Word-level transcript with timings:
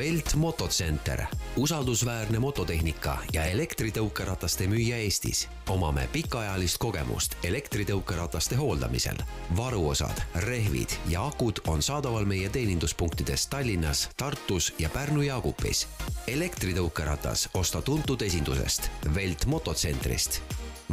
Velt 0.00 0.34
motocenter, 0.34 1.24
usaldusväärne 1.56 2.38
mototehnika 2.38 3.18
ja 3.32 3.44
elektritõukerataste 3.44 4.66
müüja 4.66 4.96
Eestis. 4.96 5.48
omame 5.68 6.08
pikaajalist 6.12 6.78
kogemust 6.78 7.36
elektritõukerataste 7.44 8.56
hooldamisel. 8.56 9.16
varuosad, 9.56 10.22
rehvid 10.34 10.88
ja 11.08 11.26
akud 11.26 11.60
on 11.66 11.82
saadaval 11.82 12.24
meie 12.24 12.48
teeninduspunktides 12.48 13.46
Tallinnas, 13.46 14.08
Tartus 14.16 14.74
ja 14.78 14.88
Pärnu-Jaagupis. 14.88 15.86
elektritõukeratas 16.26 17.48
osta 17.54 17.82
tuntud 17.82 18.22
esindusest 18.22 18.90
Velt 19.14 19.46
mototsentrist. 19.46 20.40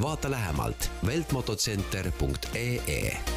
vaata 0.01 0.31
lähemalt 0.31 0.91
veltmotocenter.ee 1.05 3.36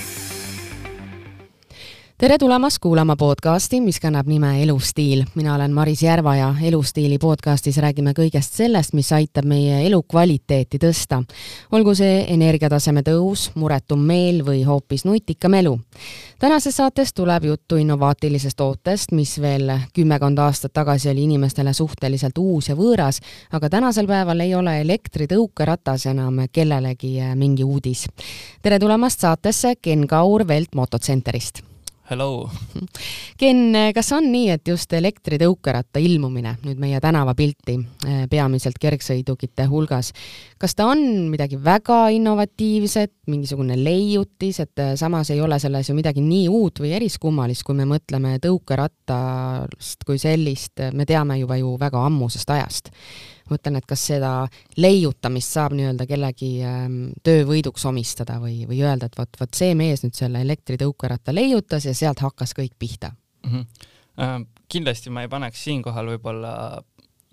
tere 2.21 2.37
tulemast 2.37 2.77
kuulama 2.79 3.15
podcasti, 3.15 3.79
mis 3.81 3.97
kannab 3.99 4.27
nime 4.29 4.63
Elustiil. 4.63 5.23
mina 5.35 5.55
olen 5.55 5.71
Maris 5.73 6.03
Järva 6.03 6.35
ja 6.35 6.55
Elustiili 6.61 7.17
podcastis 7.17 7.77
räägime 7.77 8.11
kõigest 8.13 8.53
sellest, 8.53 8.93
mis 8.93 9.09
aitab 9.11 9.45
meie 9.49 9.79
elukvaliteeti 9.87 10.77
tõsta. 10.77 11.23
olgu 11.71 11.95
see 11.95 12.25
energiataseme 12.33 13.01
tõus, 13.01 13.47
muretum 13.55 14.03
meel 14.05 14.45
või 14.45 14.61
hoopis 14.63 15.05
nutikam 15.05 15.53
elu. 15.53 15.79
tänases 16.39 16.75
saates 16.75 17.13
tuleb 17.13 17.43
juttu 17.43 17.75
innovaatilisest 17.75 18.57
tootest, 18.57 19.11
mis 19.11 19.41
veel 19.41 19.71
kümmekond 19.93 20.37
aastat 20.37 20.73
tagasi 20.73 21.09
oli 21.09 21.23
inimestele 21.23 21.73
suhteliselt 21.73 22.37
uus 22.37 22.69
ja 22.69 22.75
võõras, 22.75 23.19
aga 23.51 23.69
tänasel 23.69 24.07
päeval 24.07 24.39
ei 24.39 24.55
ole 24.55 24.81
elektritõukeratas 24.81 26.05
enam 26.05 26.37
kellelegi 26.51 27.17
mingi 27.35 27.63
uudis. 27.63 28.05
tere 28.61 28.79
tulemast 28.79 29.19
saatesse, 29.19 29.75
Ken 29.81 30.07
Kaur 30.07 30.47
Velt 30.47 30.75
Motocentterist 30.75 31.70
Hello! 32.11 32.49
Ken, 33.39 33.71
kas 33.95 34.09
on 34.11 34.25
nii, 34.33 34.49
et 34.51 34.67
just 34.67 34.91
elektritõukeratta 34.91 36.01
ilmumine 36.03 36.57
nüüd 36.65 36.81
meie 36.81 36.99
tänavapilti, 36.99 37.77
eh, 38.03 38.25
peamiselt 38.27 38.75
kergsõidukite 38.83 39.63
hulgas, 39.71 40.09
kas 40.59 40.75
ta 40.75 40.89
on 40.91 40.99
midagi 41.31 41.55
väga 41.55 42.01
innovatiivset, 42.11 43.13
mingisugune 43.31 43.79
leiutis, 43.79 44.59
et 44.59 44.83
eh, 44.83 44.91
samas 44.99 45.31
ei 45.31 45.39
ole 45.39 45.55
selles 45.63 45.87
ju 45.87 45.95
midagi 45.95 46.19
nii 46.25 46.49
uut 46.51 46.83
või 46.83 46.91
eriskummalist, 46.99 47.63
kui 47.63 47.79
me 47.79 47.87
mõtleme 47.87 48.35
tõukerattast 48.43 50.03
kui 50.03 50.19
sellist, 50.19 50.83
me 50.91 51.07
teame 51.07 51.39
juba 51.39 51.61
ju 51.63 51.77
väga 51.79 52.03
ammusest 52.11 52.51
ajast 52.57 52.91
mõtlen, 53.51 53.77
et 53.79 53.87
kas 53.89 54.03
seda 54.11 54.31
leiutamist 54.77 55.57
saab 55.57 55.75
nii-öelda 55.77 56.07
kellegi 56.09 56.51
ähm, 56.67 56.99
töövõiduks 57.23 57.85
omistada 57.89 58.39
või, 58.41 58.61
või 58.69 58.81
öelda, 58.83 59.09
et 59.09 59.17
vot, 59.19 59.39
vot 59.39 59.57
see 59.57 59.75
mees 59.77 60.05
nüüd 60.05 60.17
selle 60.17 60.41
elektritõukeratta 60.45 61.35
leiutas 61.35 61.87
ja 61.89 61.95
sealt 61.97 62.23
hakkas 62.25 62.55
kõik 62.57 62.77
pihta 62.79 63.13
mm. 63.45 63.51
-hmm. 63.51 63.89
Äh, 64.21 64.41
kindlasti 64.67 65.09
ma 65.09 65.21
ei 65.23 65.29
paneks 65.31 65.63
siinkohal 65.63 66.09
võib-olla 66.11 66.51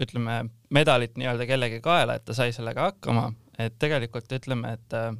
ütleme, 0.02 0.44
medalit 0.70 1.16
nii-öelda 1.18 1.46
kellegi 1.46 1.80
kaela, 1.82 2.14
et 2.14 2.24
ta 2.24 2.36
sai 2.36 2.52
sellega 2.54 2.90
hakkama, 2.92 3.32
et 3.58 3.74
tegelikult 3.82 4.30
ütleme, 4.32 4.76
et 4.78 4.94
äh, 4.94 5.10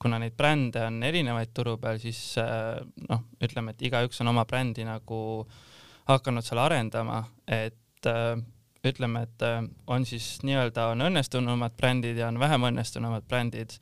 kuna 0.00 0.20
neid 0.22 0.36
brände 0.38 0.84
on 0.86 1.02
erinevaid 1.04 1.52
turu 1.54 1.76
peal, 1.82 1.98
siis 2.02 2.20
äh, 2.40 2.78
noh, 3.08 3.26
ütleme, 3.42 3.74
et 3.74 3.82
igaüks 3.90 4.22
on 4.22 4.32
oma 4.32 4.46
brändi 4.48 4.86
nagu 4.86 5.20
hakanud 6.08 6.46
seal 6.46 6.62
arendama, 6.62 7.24
et 7.46 8.08
äh, 8.08 8.32
ütleme, 8.86 9.22
et 9.22 9.42
äh, 9.42 9.64
on 9.86 10.06
siis 10.08 10.38
nii-öelda 10.46 10.90
on 10.94 11.04
õnnestunumad 11.08 11.76
brändid 11.76 12.20
ja 12.20 12.28
on 12.28 12.40
vähem 12.40 12.64
õnnestunumad 12.70 13.26
brändid. 13.28 13.76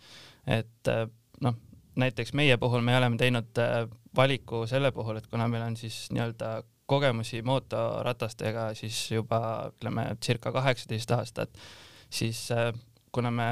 et 0.46 0.88
äh, 0.88 1.06
noh, 1.40 1.54
näiteks 1.96 2.32
meie 2.34 2.56
puhul 2.56 2.82
me 2.82 2.96
oleme 2.96 3.16
teinud 3.16 3.58
äh, 3.62 3.84
valiku 4.16 4.66
selle 4.66 4.92
puhul, 4.92 5.20
et 5.20 5.26
kuna 5.26 5.48
meil 5.48 5.62
on 5.62 5.76
siis 5.76 6.08
nii-öelda 6.10 6.62
kogemusi 6.88 7.42
mootorratastega 7.42 8.72
siis 8.74 9.10
juba 9.10 9.40
ütleme 9.74 10.06
circa 10.24 10.52
kaheksateist 10.52 11.10
aastat, 11.10 11.58
siis 12.10 12.48
kuna 13.12 13.30
me 13.30 13.48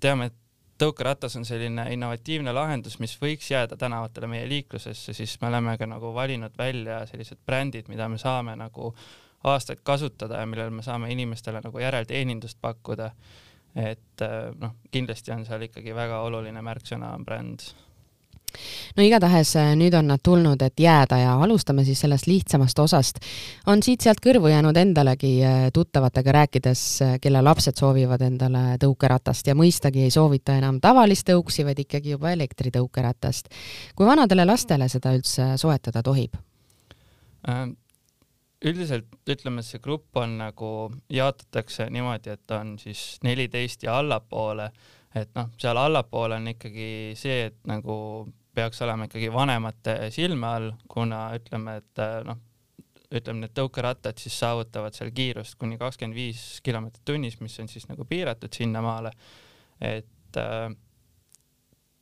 teame, 0.00 0.26
et 0.28 0.34
tõukeratas 0.78 1.38
on 1.40 1.46
selline 1.48 1.86
innovatiivne 1.94 2.52
lahendus, 2.52 2.98
mis 3.00 3.16
võiks 3.16 3.48
jääda 3.50 3.78
tänavatele 3.80 4.28
meie 4.28 4.48
liiklusesse, 4.48 5.14
siis 5.16 5.38
me 5.40 5.48
oleme 5.48 5.78
ka 5.80 5.88
nagu 5.88 6.12
valinud 6.14 6.52
välja 6.58 7.00
sellised 7.08 7.40
brändid, 7.46 7.88
mida 7.88 8.10
me 8.12 8.20
saame 8.20 8.58
nagu 8.60 8.92
äh, 8.92 9.25
aastaid 9.46 9.82
kasutada 9.82 10.40
ja 10.42 10.46
millel 10.46 10.70
me 10.70 10.82
saame 10.82 11.10
inimestele 11.12 11.60
nagu 11.64 11.78
järelteenindust 11.78 12.58
pakkuda. 12.60 13.10
et 13.76 14.22
äh, 14.22 14.54
noh, 14.60 14.76
kindlasti 14.90 15.32
on 15.32 15.44
seal 15.44 15.66
ikkagi 15.66 15.94
väga 15.94 16.22
oluline 16.24 16.62
märksõna 16.64 17.10
on 17.14 17.24
bränd 17.24 17.66
no 18.96 19.04
igatahes 19.04 19.52
äh, 19.60 19.74
nüüd 19.76 19.94
on 19.98 20.08
nad 20.08 20.22
tulnud, 20.24 20.62
et 20.64 20.80
jääda 20.80 21.18
ja 21.20 21.34
alustame 21.44 21.84
siis 21.84 22.00
sellest 22.00 22.26
lihtsamast 22.26 22.78
osast. 22.78 23.20
on 23.66 23.82
siit-sealt 23.82 24.22
kõrvu 24.24 24.48
jäänud 24.48 24.76
endalegi 24.76 25.34
äh, 25.44 25.68
tuttavatega 25.74 26.32
rääkides, 26.38 26.82
kelle 27.20 27.42
lapsed 27.42 27.76
soovivad 27.76 28.24
endale 28.24 28.64
tõukeratast 28.82 29.52
ja 29.52 29.54
mõistagi 29.54 30.06
ei 30.06 30.10
soovita 30.10 30.56
enam 30.56 30.80
tavalist 30.80 31.28
tõuksi, 31.28 31.64
vaid 31.68 31.84
ikkagi 31.84 32.16
juba 32.16 32.32
elektritõukeratast. 32.32 33.52
kui 33.94 34.06
vanadele 34.06 34.48
lastele 34.48 34.88
seda 34.88 35.12
üldse 35.16 35.54
soetada 35.60 36.02
tohib? 36.02 36.40
Üldiselt 38.66 39.30
ütleme, 39.30 39.62
see 39.64 39.80
grupp 39.82 40.16
on 40.20 40.38
nagu, 40.40 40.70
jaotatakse 41.12 41.88
niimoodi, 41.92 42.34
et 42.34 42.56
on 42.56 42.76
siis 42.80 43.18
neliteist 43.24 43.86
ja 43.86 43.98
allapoole, 44.00 44.70
et 45.16 45.30
noh, 45.36 45.52
seal 45.60 45.78
allapoole 45.80 46.40
on 46.40 46.50
ikkagi 46.52 46.88
see, 47.18 47.46
et 47.50 47.60
nagu 47.68 47.96
peaks 48.56 48.80
olema 48.84 49.06
ikkagi 49.08 49.30
vanemate 49.32 49.96
silme 50.14 50.48
all, 50.48 50.70
kuna 50.88 51.28
ütleme, 51.36 51.78
et 51.82 52.02
noh, 52.26 52.40
ütleme, 53.12 53.44
need 53.44 53.54
tõukerattad 53.56 54.18
siis 54.18 54.38
saavutavad 54.40 54.96
seal 54.96 55.12
kiirust 55.14 55.58
kuni 55.60 55.78
kakskümmend 55.80 56.16
viis 56.16 56.46
kilomeetrit 56.66 57.04
tunnis, 57.06 57.38
mis 57.40 57.58
on 57.62 57.70
siis 57.70 57.86
nagu 57.90 58.06
piiratud 58.08 58.52
sinnamaale, 58.56 59.12
et 59.84 60.40
äh, 60.40 60.68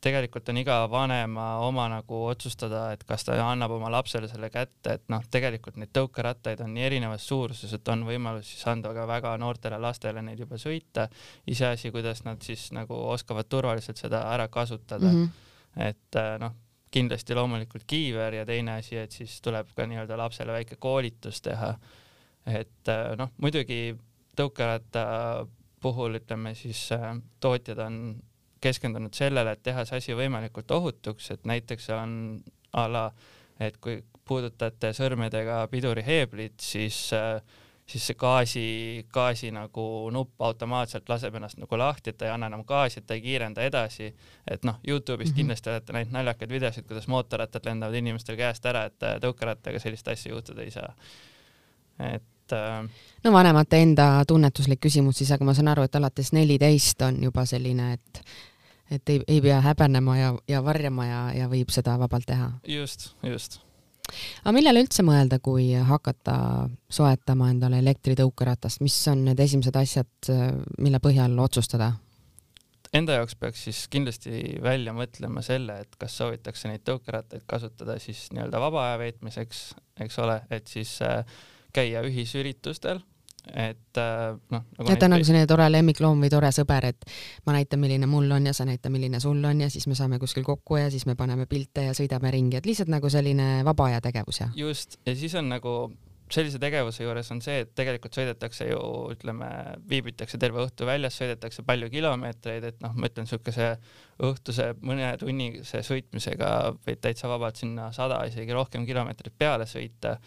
tegelikult 0.05 0.49
on 0.51 0.59
iga 0.61 0.77
vanema 0.91 1.45
oma 1.65 1.87
nagu 1.89 2.19
otsustada, 2.29 2.87
et 2.93 3.03
kas 3.07 3.25
ta 3.25 3.37
annab 3.41 3.73
oma 3.77 3.89
lapsele 3.93 4.29
selle 4.29 4.51
kätte, 4.53 4.97
et 4.99 5.05
noh, 5.09 5.23
tegelikult 5.31 5.79
neid 5.81 5.93
tõukerattaid 5.95 6.61
on 6.65 6.75
nii 6.75 6.85
erinevas 6.89 7.25
suuruses, 7.25 7.73
et 7.73 7.93
on 7.93 8.05
võimalus 8.07 8.51
siis 8.51 8.67
anda 8.69 8.93
ka 8.95 9.07
väga 9.09 9.33
noortele 9.41 9.79
lastele 9.81 10.21
neid 10.25 10.43
juba 10.45 10.59
sõita. 10.61 11.07
iseasi, 11.47 11.91
kuidas 11.95 12.23
nad 12.25 12.41
siis 12.45 12.67
nagu 12.75 12.97
oskavad 13.15 13.49
turvaliselt 13.49 13.97
seda 14.01 14.21
ära 14.33 14.47
kasutada 14.47 15.09
mm. 15.11 15.23
-hmm. 15.23 15.89
et 15.89 16.21
äh, 16.21 16.37
noh, 16.39 16.53
kindlasti 16.91 17.35
loomulikult 17.35 17.83
kiiver 17.87 18.33
ja 18.33 18.45
teine 18.45 18.77
asi, 18.79 18.97
et 18.97 19.11
siis 19.11 19.41
tuleb 19.41 19.73
ka 19.75 19.87
nii-öelda 19.89 20.17
lapsele 20.17 20.51
väike 20.51 20.75
koolitus 20.79 21.41
teha. 21.41 21.75
et 22.45 22.89
äh, 22.89 23.17
noh, 23.17 23.31
muidugi 23.41 23.97
tõukeratta 24.37 25.47
puhul 25.81 26.21
ütleme 26.21 26.53
siis 26.55 26.91
äh, 26.91 27.15
tootjad 27.39 27.79
on 27.79 27.99
keskendunud 28.65 29.13
sellele, 29.13 29.55
et 29.55 29.63
teha 29.63 29.85
see 29.85 30.01
asi 30.01 30.17
võimalikult 30.17 30.71
ohutuks, 30.75 31.31
et 31.35 31.45
näiteks 31.45 31.89
on 31.95 32.17
a 32.73 32.87
la, 32.91 33.05
et 33.61 33.77
kui 33.81 34.01
puudutate 34.25 34.91
sõrmedega 34.97 35.61
piduriheeblit, 35.71 36.57
siis 36.61 37.05
siis 37.85 38.07
see 38.09 38.17
gaasi, 38.17 38.65
gaasi 39.13 39.51
nagu 39.53 39.83
nupp 40.13 40.41
automaatselt 40.41 41.09
laseb 41.09 41.35
ennast 41.37 41.59
nagu 41.61 41.77
lahti, 41.77 42.09
et 42.09 42.17
ta 42.17 42.25
ei 42.25 42.33
anna 42.33 42.49
enam 42.49 42.63
gaasi, 42.65 43.01
et 43.01 43.07
ta 43.07 43.13
ei 43.13 43.21
kiirenda 43.21 43.61
edasi. 43.61 44.13
et 44.51 44.63
noh, 44.65 44.79
Youtube'ist 44.87 45.29
mm 45.29 45.31
-hmm. 45.31 45.35
kindlasti 45.35 45.69
olete 45.69 45.93
näinud 45.93 46.11
naljakaid 46.11 46.49
videosid, 46.49 46.87
kuidas 46.87 47.07
mootorrattad 47.07 47.65
lendavad 47.65 47.95
inimestel 47.95 48.37
käest 48.37 48.65
ära, 48.65 48.85
et 48.85 49.03
äh, 49.03 49.19
tõukerattaga 49.21 49.79
sellist 49.79 50.07
asja 50.07 50.31
juhtuda 50.31 50.61
ei 50.61 50.71
saa. 50.71 50.93
et 51.99 52.51
äh, 52.53 52.89
no 53.23 53.31
vanemate 53.31 53.81
enda 53.81 54.23
tunnetuslik 54.27 54.79
küsimus 54.79 55.17
siis, 55.17 55.31
aga 55.31 55.45
ma 55.45 55.53
saan 55.53 55.67
aru, 55.67 55.83
et 55.83 55.95
alates 55.95 56.33
neliteist 56.33 57.01
on 57.01 57.23
juba 57.23 57.45
selline, 57.45 57.93
et 57.93 58.21
et 58.91 59.09
ei, 59.09 59.21
ei 59.27 59.41
pea 59.41 59.59
häbenema 59.65 60.17
ja, 60.17 60.33
ja 60.49 60.63
varjama 60.65 61.05
ja, 61.07 61.21
ja 61.35 61.47
võib 61.51 61.71
seda 61.73 61.97
vabalt 61.99 62.27
teha. 62.29 62.51
just, 62.67 63.11
just. 63.25 63.59
aga 64.43 64.55
millele 64.55 64.83
üldse 64.85 65.05
mõelda, 65.05 65.39
kui 65.43 65.71
hakata 65.73 66.37
soetama 66.89 67.49
endale 67.53 67.81
elektritõukeratast, 67.83 68.83
mis 68.85 68.97
on 69.11 69.25
need 69.29 69.39
esimesed 69.41 69.77
asjad, 69.81 70.33
mille 70.77 71.01
põhjal 71.03 71.39
otsustada? 71.41 71.93
Enda 72.95 73.17
jaoks 73.17 73.35
peaks 73.35 73.65
siis 73.65 73.79
kindlasti 73.91 74.59
välja 74.63 74.93
mõtlema 74.95 75.41
selle, 75.43 75.81
et 75.83 75.97
kas 75.99 76.13
soovitakse 76.15 76.69
neid 76.69 76.85
tõukerattaid 76.87 77.43
kasutada 77.49 77.97
siis 77.99 78.29
nii-öelda 78.31 78.61
vaba 78.61 78.85
aja 78.85 79.01
veetmiseks, 79.01 79.65
eks 80.05 80.21
ole, 80.23 80.37
et 80.53 80.71
siis 80.71 80.93
äh, 81.03 81.25
käia 81.75 82.05
ühisüritustel 82.07 83.01
et 83.53 83.99
äh, 84.01 84.37
noh 84.51 84.63
nagu. 84.77 84.89
et 84.91 84.99
ta 84.99 85.09
on 85.09 85.15
nagu 85.15 85.27
selline 85.27 85.47
tore 85.49 85.67
lemmikloom 85.71 86.25
või 86.25 86.31
tore 86.33 86.51
sõber, 86.55 86.89
et 86.91 87.09
ma 87.45 87.57
näitan, 87.57 87.81
milline 87.81 88.09
mul 88.09 88.31
on 88.31 88.49
ja 88.49 88.55
sa 88.57 88.65
näita, 88.65 88.89
milline 88.93 89.19
sul 89.23 89.43
on 89.45 89.61
ja 89.65 89.69
siis 89.69 89.87
me 89.91 89.97
saame 89.97 90.19
kuskil 90.21 90.45
kokku 90.47 90.79
ja 90.81 90.89
siis 90.93 91.05
me 91.05 91.15
paneme 91.19 91.45
pilte 91.49 91.89
ja 91.89 91.93
sõidame 91.97 92.31
ringi, 92.33 92.59
et 92.59 92.65
lihtsalt 92.65 92.91
nagu 92.91 93.09
selline 93.09 93.63
vaba 93.67 93.91
aja 93.91 94.01
tegevus 94.05 94.41
ja. 94.41 94.49
just, 94.55 94.99
ja 95.05 95.15
siis 95.15 95.35
on 95.35 95.49
nagu 95.53 95.77
sellise 96.31 96.59
tegevuse 96.61 97.03
juures 97.05 97.27
on 97.33 97.41
see, 97.43 97.59
et 97.63 97.71
tegelikult 97.77 98.15
sõidetakse 98.17 98.67
ju, 98.69 98.79
ütleme, 99.13 99.49
viibitakse 99.89 100.39
terve 100.41 100.63
õhtu 100.63 100.87
väljas, 100.87 101.17
sõidetakse 101.19 101.65
palju 101.67 101.89
kilomeetreid, 101.93 102.65
et 102.71 102.81
noh, 102.83 102.95
ma 102.97 103.09
ütlen, 103.11 103.27
niisuguse 103.27 103.75
õhtuse 104.25 104.71
mõnetunnise 104.81 105.83
sõitmisega 105.85 106.49
võid 106.85 107.03
täitsa 107.03 107.29
vabalt 107.29 107.61
sinna 107.61 107.91
sada, 107.95 108.23
isegi 108.29 108.57
rohkem 108.57 108.87
kilomeetrit 108.89 109.37
peale 109.37 109.69
sõita. 109.69 110.17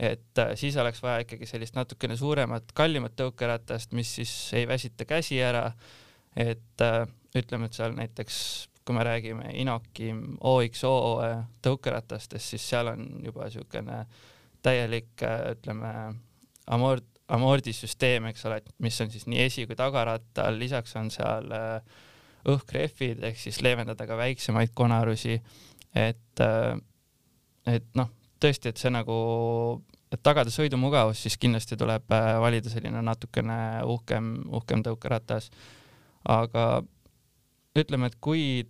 Et 0.00 0.38
äh, 0.38 0.54
siis 0.56 0.76
oleks 0.80 1.02
vaja 1.02 1.24
ikkagi 1.26 1.46
sellist 1.46 1.76
natukene 1.76 2.16
suuremat, 2.16 2.72
kallimat 2.76 3.12
tõukeratast, 3.20 3.92
mis 3.96 4.14
siis 4.20 4.32
ei 4.56 4.66
väsita 4.68 5.04
käsi 5.04 5.40
ära. 5.44 5.72
et 6.36 6.80
äh, 6.80 7.04
ütleme, 7.36 7.66
et 7.66 7.76
seal 7.76 7.92
näiteks 7.92 8.36
kui 8.86 8.94
me 8.96 9.04
räägime 9.04 9.50
Inoki 9.60 10.12
OXO 10.40 10.92
tõukeratastest, 11.62 12.54
siis 12.54 12.68
seal 12.70 12.88
on 12.94 13.02
juba 13.24 13.44
niisugune 13.44 14.04
täielik, 14.62 15.12
äh, 15.22 15.50
ütleme, 15.52 15.90
amort-, 16.66 17.20
amordisüsteem, 17.28 18.30
eks 18.30 18.46
ole, 18.48 18.62
et 18.62 18.72
mis 18.78 19.00
on 19.00 19.10
siis 19.10 19.26
nii 19.26 19.42
esi- 19.44 19.66
kui 19.66 19.76
tagarattal, 19.76 20.58
lisaks 20.58 20.96
on 20.96 21.10
seal 21.12 21.52
õhkrehvid 22.48 23.20
ehk 23.28 23.36
siis 23.36 23.60
leevendada 23.60 24.06
ka 24.08 24.16
väiksemaid 24.16 24.72
konarusi. 24.74 25.42
et, 25.94 26.40
et 27.66 27.86
noh, 27.94 28.08
tõesti, 28.40 28.72
et 28.72 28.80
see 28.80 28.90
nagu, 28.92 29.16
et 30.10 30.22
tagada 30.22 30.50
sõidumugavus, 30.50 31.22
siis 31.22 31.36
kindlasti 31.38 31.76
tuleb 31.78 32.10
valida 32.42 32.70
selline 32.72 33.02
natukene 33.06 33.84
uhkem, 33.86 34.32
uhkem 34.58 34.82
tõukeratas. 34.86 35.50
aga 36.24 36.82
ütleme, 37.78 38.10
et 38.10 38.16
kui 38.20 38.66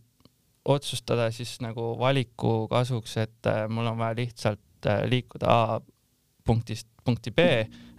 otsustada 0.65 1.31
siis 1.33 1.57
nagu 1.65 1.95
valiku 1.99 2.69
kasuks, 2.71 3.17
et 3.17 3.51
mul 3.69 3.89
on 3.91 3.99
vaja 3.99 4.19
lihtsalt 4.19 4.87
äh, 4.87 5.05
liikuda 5.09 5.47
A 5.49 5.81
punktist 6.45 6.89
punkti 7.11 7.33
B, 7.35 7.47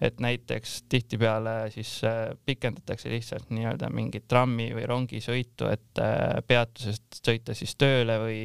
et 0.01 0.21
näiteks 0.23 0.85
tihtipeale 0.89 1.69
siis 1.73 1.99
äh, 2.07 2.31
pikendatakse 2.45 3.11
lihtsalt 3.11 3.51
nii-öelda 3.53 3.91
mingit 3.93 4.25
trammi 4.31 4.69
või 4.73 4.87
rongisõitu, 4.89 5.67
et 5.69 6.01
äh, 6.01 6.39
peatusest 6.47 7.19
sõita 7.21 7.55
siis 7.57 7.75
tööle 7.79 8.17
või 8.23 8.39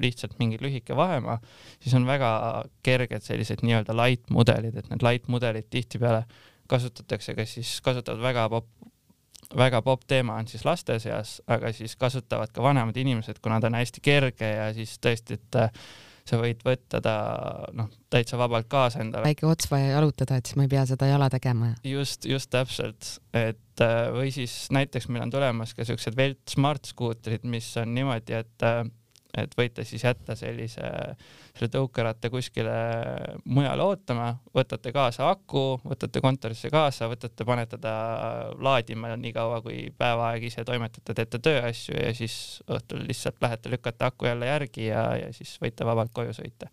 lihtsalt 0.00 0.36
mingi 0.38 0.60
lühike 0.60 0.96
vahemaa, 0.96 1.40
siis 1.80 1.96
on 1.98 2.06
väga 2.08 2.30
kerged 2.86 3.26
sellised 3.26 3.64
nii-öelda 3.66 3.96
light 3.96 4.30
mudelid, 4.30 4.76
et 4.76 4.92
need 4.92 5.06
light 5.06 5.26
mudelid 5.32 5.70
tihtipeale 5.72 6.26
kasutatakse, 6.70 7.34
kes 7.34 7.56
siis 7.58 7.72
kasutavad 7.82 8.22
väga 8.22 8.46
popp, 8.52 8.68
väga 9.56 9.80
popp 9.82 10.04
teema 10.06 10.36
on 10.38 10.46
siis 10.50 10.62
laste 10.68 11.00
seas, 11.02 11.40
aga 11.50 11.72
siis 11.74 11.96
kasutavad 11.98 12.52
ka 12.54 12.62
vanemad 12.62 12.96
inimesed, 13.00 13.42
kuna 13.42 13.58
ta 13.58 13.72
on 13.72 13.80
hästi 13.80 14.04
kerge 14.04 14.52
ja 14.52 14.70
siis 14.76 14.94
tõesti, 15.02 15.40
et 15.40 15.60
sa 16.30 16.38
võid 16.40 16.62
võtta 16.66 17.00
ta 17.04 17.14
noh, 17.76 17.90
täitsa 18.12 18.38
vabalt 18.40 18.68
kaasa 18.70 19.02
endale. 19.04 19.26
väike 19.30 19.48
ots 19.48 19.70
vaja 19.70 19.96
jalutada, 19.96 20.38
et 20.38 20.48
siis 20.48 20.58
ma 20.58 20.66
ei 20.66 20.72
pea 20.72 20.84
seda 20.88 21.10
jala 21.10 21.30
tegema. 21.32 21.72
just, 21.86 22.28
just 22.28 22.50
täpselt, 22.54 23.16
et 23.36 23.84
äh, 23.84 24.00
või 24.14 24.32
siis 24.34 24.54
näiteks 24.74 25.10
meil 25.10 25.26
on 25.26 25.34
tulemas 25.34 25.74
ka 25.76 25.86
siuksed 25.88 26.16
Velt 26.18 26.42
Smart 26.50 26.90
skuutrid, 26.92 27.46
mis 27.48 27.72
on 27.80 27.94
niimoodi, 27.96 28.38
et 28.40 28.66
äh, 28.66 28.84
et 29.38 29.52
võite 29.58 29.84
siis 29.86 30.04
jätta 30.04 30.34
sellise, 30.38 30.90
selle 31.54 31.70
tõukeratta 31.72 32.30
kuskile 32.32 32.74
mujale 33.44 33.84
ootama, 33.84 34.30
võtate 34.56 34.92
kaasa 34.94 35.30
aku, 35.30 35.80
võtate 35.84 36.22
kontorisse 36.24 36.70
kaasa, 36.72 37.08
võtate, 37.10 37.46
panete 37.46 37.78
ta 37.82 37.94
laadima 38.58 39.14
nii 39.16 39.34
kaua, 39.36 39.60
kui 39.64 39.88
päev 39.96 40.24
aega 40.26 40.50
ise 40.50 40.64
toimetate, 40.66 41.14
teete 41.14 41.42
tööasju 41.42 41.96
ja 41.98 42.14
siis 42.16 42.34
õhtul 42.70 43.06
lihtsalt 43.08 43.40
lähete, 43.42 43.72
lükkate 43.72 44.08
aku 44.08 44.30
jälle 44.30 44.50
järgi 44.50 44.90
ja, 44.90 45.04
ja 45.24 45.32
siis 45.36 45.56
võite 45.62 45.86
vabalt 45.86 46.14
koju 46.14 46.34
sõita. 46.36 46.70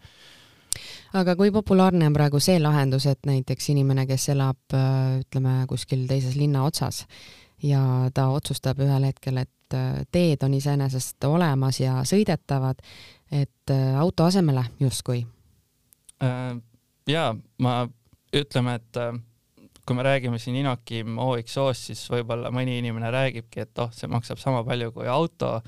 Aga 1.17 1.37
kui 1.39 1.51
populaarne 1.55 2.09
on 2.09 2.13
praegu 2.13 2.39
see 2.43 2.59
lahendus, 2.59 3.07
et 3.09 3.25
näiteks 3.25 3.71
inimene, 3.73 4.05
kes 4.09 4.29
elab 4.33 4.75
ütleme 5.23 5.61
kuskil 5.69 6.03
teises 6.09 6.35
linna 6.37 6.65
otsas 6.67 7.05
ja 7.63 7.81
ta 8.13 8.27
otsustab 8.33 8.81
ühel 8.83 9.07
hetkel, 9.07 9.39
et 9.41 9.51
et 9.67 9.75
äh, 9.75 10.05
teed 10.11 10.43
on 10.43 10.53
iseenesest 10.53 11.23
olemas 11.27 11.79
ja 11.79 12.01
sõidetavad, 12.07 12.79
et 13.31 13.71
äh, 13.71 13.99
auto 13.99 14.27
asemele 14.27 14.63
justkui? 14.79 15.25
Äh, 16.23 16.55
ja 17.07 17.35
ma 17.59 17.81
ütleme, 18.35 18.77
et 18.79 18.99
kui 19.87 19.95
me 19.95 20.03
räägime 20.03 20.39
siin 20.39 20.55
Inokim 20.59 21.17
OXO-st, 21.17 21.91
siis 21.91 22.05
võib-olla 22.11 22.51
mõni 22.51 22.77
inimene 22.79 23.11
räägibki, 23.11 23.63
et 23.63 23.79
oh, 23.79 23.91
see 23.95 24.09
maksab 24.11 24.39
sama 24.39 24.63
palju 24.67 24.91
kui 24.95 25.07
auto, 25.07 25.61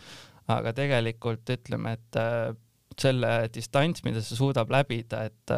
aga 0.49 0.73
tegelikult 0.75 1.49
ütleme, 1.55 1.95
et 1.95 2.19
selle 2.99 3.31
distants, 3.53 4.03
mida 4.03 4.19
see 4.19 4.35
suudab 4.35 4.71
läbida, 4.75 5.23
et 5.29 5.55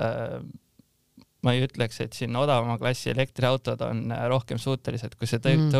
ma 1.41 1.55
ei 1.55 1.63
ütleks, 1.65 1.97
et 2.05 2.13
siin 2.13 2.37
odavama 2.37 2.77
klassi 2.77 3.09
elektriautod 3.15 3.81
on 3.85 4.13
rohkem 4.29 4.61
suutelised 4.61 5.17
kui 5.17 5.29
see 5.29 5.41
tõ 5.41 5.55
mm. 5.55 5.71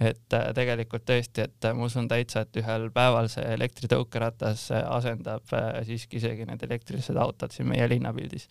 Et 0.00 0.36
äh, 0.36 0.50
tegelikult 0.56 1.04
tõesti, 1.08 1.46
et 1.48 1.68
äh, 1.68 1.76
ma 1.76 1.86
usun 1.88 2.08
täitsa, 2.08 2.46
et 2.46 2.60
ühel 2.62 2.88
päeval 2.94 3.28
see 3.32 3.44
elektritõukeratas 3.56 4.70
asendab 4.80 5.52
siiski 5.86 6.20
isegi 6.20 6.48
need 6.48 6.64
elektrilised 6.68 7.16
autod 7.20 7.52
siin 7.54 7.68
meie 7.68 7.88
linnapildis. 7.88 8.48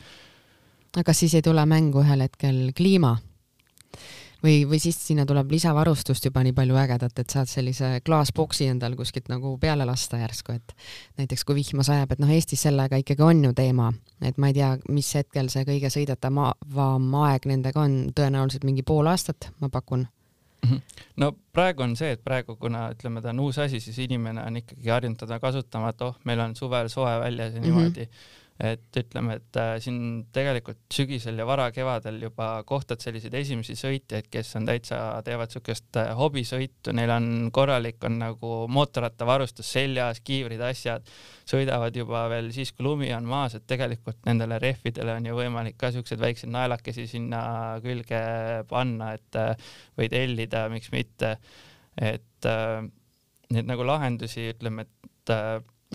aga 0.97 1.13
siis 1.13 1.35
ei 1.35 1.45
tule 1.45 1.65
mängu 1.65 2.03
ühel 2.05 2.27
hetkel 2.27 2.69
kliima? 2.77 3.17
või, 4.43 4.63
või 4.69 4.79
siis 4.79 4.97
sinna 5.07 5.25
tuleb 5.25 5.51
lisavarustust 5.51 6.25
juba 6.25 6.43
nii 6.43 6.53
palju 6.55 6.77
ägedat, 6.79 7.19
et 7.19 7.33
saad 7.33 7.49
sellise 7.51 7.91
klaasboksi 8.05 8.69
endal 8.71 8.95
kuskilt 8.99 9.29
nagu 9.31 9.55
peale 9.61 9.85
lasta 9.87 10.19
järsku, 10.21 10.55
et 10.55 10.75
näiteks 11.19 11.45
kui 11.45 11.59
vihma 11.59 11.83
sajab, 11.85 12.13
et 12.13 12.23
noh, 12.23 12.31
Eestis 12.33 12.63
sellega 12.67 12.99
ikkagi 13.01 13.25
on 13.25 13.43
ju 13.49 13.53
teema, 13.57 13.91
et 14.21 14.37
ma 14.37 14.51
ei 14.51 14.57
tea, 14.57 14.71
mis 14.89 15.11
hetkel 15.15 15.51
see 15.51 15.65
kõige 15.67 15.91
sõidetavam 15.93 17.19
aeg 17.25 17.49
nendega 17.51 17.83
on, 17.83 17.99
tõenäoliselt 18.15 18.67
mingi 18.67 18.85
pool 18.87 19.11
aastat, 19.11 19.51
ma 19.59 19.71
pakun. 19.73 20.07
No 21.17 21.31
praegu 21.53 21.83
on 21.83 21.95
see, 21.95 22.11
et 22.15 22.23
praegu, 22.23 22.55
kuna 22.55 22.89
ütleme, 22.93 23.21
ta 23.21 23.29
on 23.29 23.39
uus 23.39 23.57
asi, 23.59 23.79
siis 23.79 23.97
inimene 23.99 24.43
on 24.43 24.57
ikkagi 24.61 24.89
harjunud 24.89 25.19
teda 25.19 25.39
kasutama, 25.39 25.89
et 25.89 26.01
oh, 26.01 26.15
meil 26.25 26.39
on 26.39 26.55
suvel 26.55 26.89
soe 26.89 27.19
väljas 27.19 27.53
ja 27.53 27.61
niimoodi 27.61 28.05
mm. 28.05 28.11
-hmm 28.11 28.37
et 28.59 28.97
ütleme, 28.99 29.37
et 29.39 29.57
äh, 29.59 29.77
siin 29.79 30.25
tegelikult 30.35 30.81
sügisel 30.91 31.37
ja 31.39 31.45
varakevadel 31.47 32.17
juba 32.25 32.47
kohtad 32.67 32.99
selliseid 32.99 33.37
esimesi 33.39 33.75
sõitjaid, 33.79 34.27
kes 34.31 34.51
on 34.59 34.67
täitsa, 34.67 34.99
teevad 35.23 35.53
siukest 35.53 35.99
äh, 36.01 36.11
hobisõitu, 36.19 36.91
neil 36.95 37.13
on 37.15 37.29
korralik, 37.55 38.01
on 38.03 38.17
nagu 38.19 38.51
mootorrattavarustus 38.75 39.71
seljas, 39.77 40.19
kiivrid, 40.27 40.59
asjad, 40.67 41.07
sõidavad 41.47 41.95
juba 41.95 42.25
veel 42.33 42.51
siis, 42.55 42.73
kui 42.75 42.89
lumi 42.89 43.13
on 43.15 43.31
maas, 43.31 43.55
et 43.55 43.67
tegelikult 43.69 44.19
nendele 44.27 44.59
rehvidele 44.59 45.15
on 45.15 45.31
ju 45.31 45.39
võimalik 45.39 45.79
ka 45.79 45.93
siukseid 45.95 46.19
väikseid 46.19 46.51
naelakesi 46.51 47.07
sinna 47.07 47.41
külge 47.85 48.21
panna, 48.67 49.13
et 49.15 49.39
äh, 49.39 49.73
võid 49.99 50.19
hellida, 50.19 50.67
miks 50.73 50.91
mitte. 50.91 51.37
et 51.99 52.45
neid 53.51 53.67
nagu 53.67 53.83
lahendusi, 53.83 54.51
ütleme, 54.53 54.85
et 54.85 55.31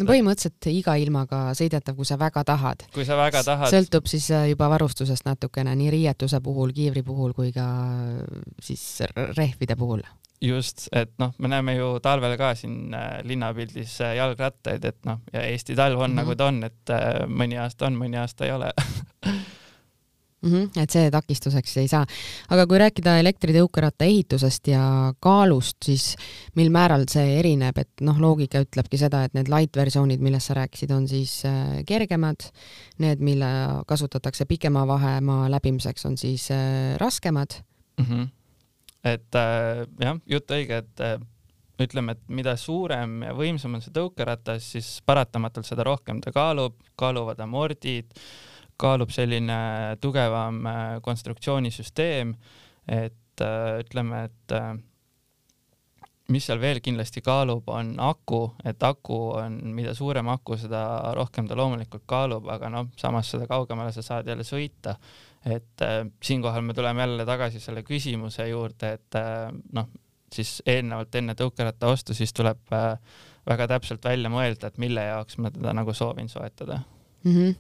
no 0.00 0.08
põhimõtteliselt 0.08 0.68
iga 0.72 0.96
ilmaga 1.00 1.44
sõidetav, 1.56 1.96
kui 1.98 2.08
sa 2.08 2.18
väga 2.20 2.44
tahad. 2.46 2.84
kui 2.94 3.06
sa 3.06 3.18
väga 3.18 3.44
tahad. 3.46 3.70
sõltub 3.72 4.10
siis 4.10 4.26
äh, 4.34 4.48
juba 4.50 4.68
varustusest 4.72 5.26
natukene 5.28 5.74
nii 5.78 5.92
riietuse 5.94 6.40
puhul, 6.44 6.74
kiivri 6.74 7.04
puhul 7.06 7.34
kui 7.36 7.52
ka 7.54 7.68
siis 8.62 8.84
rehvide 9.36 9.76
puhul. 9.78 10.02
just, 10.44 10.88
et 10.92 11.12
noh, 11.18 11.32
me 11.38 11.48
näeme 11.48 11.76
ju 11.76 11.94
talvel 12.02 12.36
ka 12.40 12.54
siin 12.58 12.94
äh, 12.94 13.20
linnapildis 13.24 14.00
äh, 14.04 14.16
jalgrattaid, 14.18 14.84
et 14.84 15.00
noh, 15.08 15.22
ja 15.32 15.46
Eesti 15.46 15.76
talv 15.78 16.00
on 16.00 16.10
mm 16.10 16.12
-hmm. 16.12 16.22
nagu 16.22 16.36
ta 16.36 16.46
on, 16.46 16.64
et 16.64 16.94
mõni 17.26 17.60
aasta 17.60 17.86
on, 17.86 17.98
mõni 17.98 18.20
aasta 18.20 18.46
ei 18.46 18.52
ole 18.52 18.72
mm. 20.44 20.52
-hmm, 20.52 20.82
et 20.82 20.90
see 20.90 21.10
takistuseks 21.10 21.76
ei 21.82 21.88
saa. 21.88 22.04
aga 22.50 22.66
kui 22.66 22.78
rääkida 22.78 23.18
elektritõukeratta 23.22 24.04
ehitusest 24.04 24.68
ja 24.68 24.84
kaalust, 25.20 25.76
siis 25.84 26.14
mil 26.56 26.70
määral 26.70 27.06
see 27.10 27.38
erineb, 27.38 27.78
et 27.78 28.04
noh, 28.04 28.20
loogika 28.20 28.62
ütlebki 28.64 29.00
seda, 29.00 29.24
et 29.24 29.34
need 29.34 29.50
light 29.52 29.76
versioonid, 29.76 30.20
millest 30.20 30.50
sa 30.50 30.58
rääkisid, 30.60 30.94
on 30.94 31.08
siis 31.08 31.42
äh, 31.48 31.82
kergemad, 31.86 32.48
need, 32.98 33.20
mille 33.24 33.50
kasutatakse 33.86 34.44
pikema 34.44 34.86
vahemaa 34.86 35.50
läbimiseks, 35.50 36.06
on 36.06 36.18
siis 36.18 36.50
äh, 36.50 36.96
raskemad 37.00 37.60
mm. 37.98 38.04
-hmm. 38.04 38.28
et 39.04 39.34
äh, 39.34 39.86
jah, 40.00 40.18
jutt 40.26 40.50
õige, 40.50 40.82
et 40.84 41.00
äh, 41.00 41.20
ütleme, 41.80 42.14
et 42.14 42.28
mida 42.28 42.56
suurem 42.56 43.22
ja 43.26 43.34
võimsam 43.34 43.74
on 43.74 43.82
see 43.82 43.94
tõukeratas, 43.94 44.66
siis 44.76 45.02
paratamatult 45.06 45.66
seda 45.66 45.86
rohkem 45.86 46.20
ta 46.20 46.32
kaalub, 46.32 46.76
kaaluvad 46.96 47.40
amordid 47.40 48.12
kaalub 48.80 49.12
selline 49.14 49.58
tugevam 50.00 50.64
äh, 50.66 50.80
konstruktsioonisüsteem, 51.02 52.34
et 52.88 53.44
äh, 53.44 53.78
ütleme, 53.84 54.24
et 54.28 54.54
äh, 54.56 54.74
mis 56.32 56.46
seal 56.48 56.60
veel 56.60 56.80
kindlasti 56.84 57.20
kaalub, 57.24 57.68
on 57.72 57.94
aku, 58.00 58.40
et 58.64 58.82
aku 58.82 59.18
on, 59.42 59.58
mida 59.76 59.92
suurem 59.96 60.28
aku, 60.32 60.56
seda 60.60 61.12
rohkem 61.16 61.48
ta 61.48 61.56
loomulikult 61.58 62.06
kaalub, 62.08 62.48
aga 62.52 62.70
noh, 62.72 62.88
samas 63.00 63.28
seda 63.34 63.48
kaugemale 63.50 63.92
sa 63.92 64.04
saad 64.04 64.28
jälle 64.28 64.46
sõita. 64.46 64.96
et 65.44 65.82
äh, 65.82 66.06
siinkohal 66.22 66.62
me 66.62 66.74
tuleme 66.74 67.00
jälle 67.00 67.26
tagasi 67.26 67.60
selle 67.60 67.82
küsimuse 67.82 68.48
juurde, 68.48 68.92
et 68.96 69.18
äh, 69.20 69.52
noh, 69.72 69.90
siis 70.32 70.62
eelnevalt 70.66 71.14
enne 71.14 71.34
tõukeratta 71.36 71.90
ostu, 71.92 72.14
siis 72.16 72.32
tuleb 72.32 72.72
äh, 72.72 72.96
väga 73.46 73.68
täpselt 73.74 74.04
välja 74.04 74.30
mõelda, 74.32 74.70
et 74.70 74.80
mille 74.80 75.04
jaoks 75.04 75.38
ma 75.38 75.52
teda 75.52 75.74
nagu 75.76 75.92
soovin 75.92 76.28
soetada 76.32 76.80
mm. 77.24 77.32
-hmm. 77.32 77.54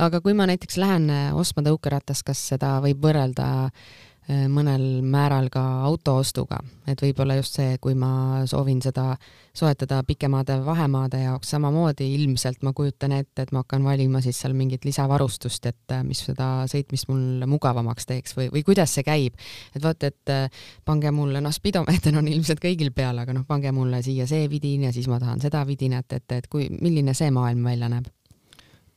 Aga 0.00 0.20
kui 0.24 0.36
ma 0.36 0.46
näiteks 0.48 0.78
lähen 0.80 1.10
äh, 1.12 1.32
ostma 1.36 1.64
tõukeratast, 1.66 2.24
kas 2.26 2.40
seda 2.52 2.76
võib 2.84 3.02
võrrelda 3.04 3.46
äh, 3.66 4.46
mõnel 4.52 5.02
määral 5.06 5.50
ka 5.52 5.62
auto 5.86 6.16
ostuga, 6.20 6.60
et 6.88 7.00
võib-olla 7.02 7.36
just 7.40 7.58
see, 7.58 7.76
kui 7.82 7.96
ma 7.98 8.42
soovin 8.48 8.80
seda 8.84 9.14
soetada 9.56 10.00
pikemade 10.06 10.60
vahemaade 10.64 11.22
jaoks, 11.24 11.50
samamoodi 11.52 12.06
ilmselt 12.14 12.62
ma 12.66 12.72
kujutan 12.76 13.16
ette, 13.16 13.44
et 13.44 13.52
ma 13.52 13.64
hakkan 13.64 13.84
valima 13.84 14.22
siis 14.24 14.38
seal 14.40 14.54
mingit 14.56 14.86
lisavarustust, 14.88 15.66
et 15.72 15.96
äh, 15.96 16.04
mis 16.06 16.22
seda 16.30 16.50
sõitmist 16.70 17.10
mul 17.10 17.48
mugavamaks 17.50 18.08
teeks 18.08 18.36
või, 18.38 18.48
või 18.54 18.64
kuidas 18.66 18.94
see 18.96 19.04
käib. 19.06 19.36
et 19.74 19.82
vaata, 19.84 20.12
et 20.12 20.54
pange 20.84 21.12
mulle, 21.14 21.42
noh, 21.44 21.52
spidomeeter 21.52 22.16
on 22.16 22.30
ilmselt 22.30 22.62
kõigil 22.62 22.94
peal, 22.96 23.18
aga 23.20 23.36
noh, 23.36 23.44
pange 23.48 23.72
mulle 23.76 24.02
siia 24.06 24.28
see 24.30 24.48
vidin 24.48 24.88
ja 24.88 24.94
siis 24.96 25.10
ma 25.10 25.20
tahan 25.20 25.42
seda 25.42 25.66
vidinat, 25.68 26.12
et, 26.16 26.30
et 26.38 26.48
kui, 26.48 26.70
milline 26.80 27.14
see 27.16 27.30
maailm 27.34 27.68
välja 27.68 27.92
näeb 27.92 28.08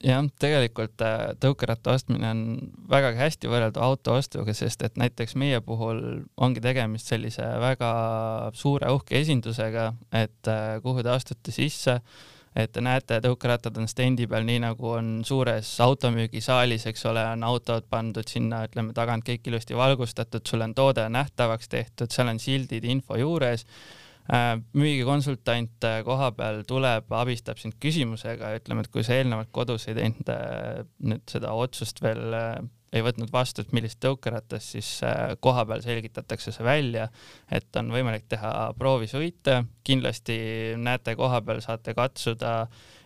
jah, 0.04 0.26
tegelikult 0.42 1.02
äh, 1.06 1.32
tõukeratta 1.42 1.96
ostmine 1.96 2.30
on 2.34 2.44
vägagi 2.92 3.22
hästi 3.22 3.52
võrreldav 3.52 3.86
auto 3.86 4.18
ostuga, 4.20 4.56
sest 4.58 4.84
et 4.86 5.00
näiteks 5.00 5.38
meie 5.40 5.62
puhul 5.64 6.04
ongi 6.38 6.64
tegemist 6.64 7.10
sellise 7.12 7.48
väga 7.64 7.90
suure 8.58 8.92
uhke 8.94 9.20
esindusega, 9.22 9.92
et 10.12 10.52
äh, 10.52 10.78
kuhu 10.84 11.04
te 11.06 11.14
astute 11.14 11.56
sisse, 11.56 12.00
et 12.56 12.72
te 12.74 12.84
näete, 12.86 13.18
tõukerattad 13.24 13.78
on 13.82 13.90
stendi 13.90 14.28
peal, 14.30 14.46
nii 14.46 14.60
nagu 14.66 14.94
on 14.94 15.10
suures 15.26 15.72
automüügisaalis, 15.82 16.86
eks 16.92 17.08
ole, 17.10 17.24
on 17.34 17.48
autod 17.48 17.88
pandud 17.90 18.30
sinna, 18.30 18.64
ütleme 18.68 18.94
tagant 18.94 19.26
kõik 19.26 19.50
ilusti 19.50 19.78
valgustatud, 19.78 20.46
sul 20.46 20.68
on 20.68 20.76
toode 20.78 21.08
nähtavaks 21.10 21.72
tehtud, 21.72 22.14
seal 22.14 22.30
on 22.30 22.42
sildid, 22.44 22.86
info 22.86 23.18
juures 23.18 23.66
müügikonsultant 24.32 25.84
äh, 25.84 25.98
koha 26.08 26.30
peal 26.38 26.62
tuleb, 26.68 27.12
abistab 27.12 27.60
sind 27.60 27.76
küsimusega, 27.84 28.54
ütleme, 28.60 28.86
et 28.86 28.92
kui 28.94 29.04
sa 29.04 29.18
eelnevalt 29.18 29.52
kodus 29.52 29.90
ei 29.90 29.98
teinud 29.98 30.32
äh, 30.32 30.86
nüüd 31.04 31.26
seda 31.30 31.52
otsust 31.60 32.00
veel, 32.04 32.32
ei 32.94 33.04
võtnud 33.06 33.32
vastu, 33.34 33.64
et 33.64 33.74
millist 33.76 34.00
tõukeratast, 34.04 34.76
siis 34.76 34.90
koha 35.42 35.66
peal 35.70 35.82
selgitatakse 35.82 36.54
see 36.54 36.66
välja, 36.66 37.08
et 37.52 37.80
on 37.80 37.92
võimalik 37.94 38.28
teha 38.30 38.72
proovisõite, 38.78 39.64
kindlasti 39.84 40.38
näete 40.78 41.16
koha 41.20 41.42
peal, 41.42 41.62
saate 41.66 41.96
katsuda 41.98 42.54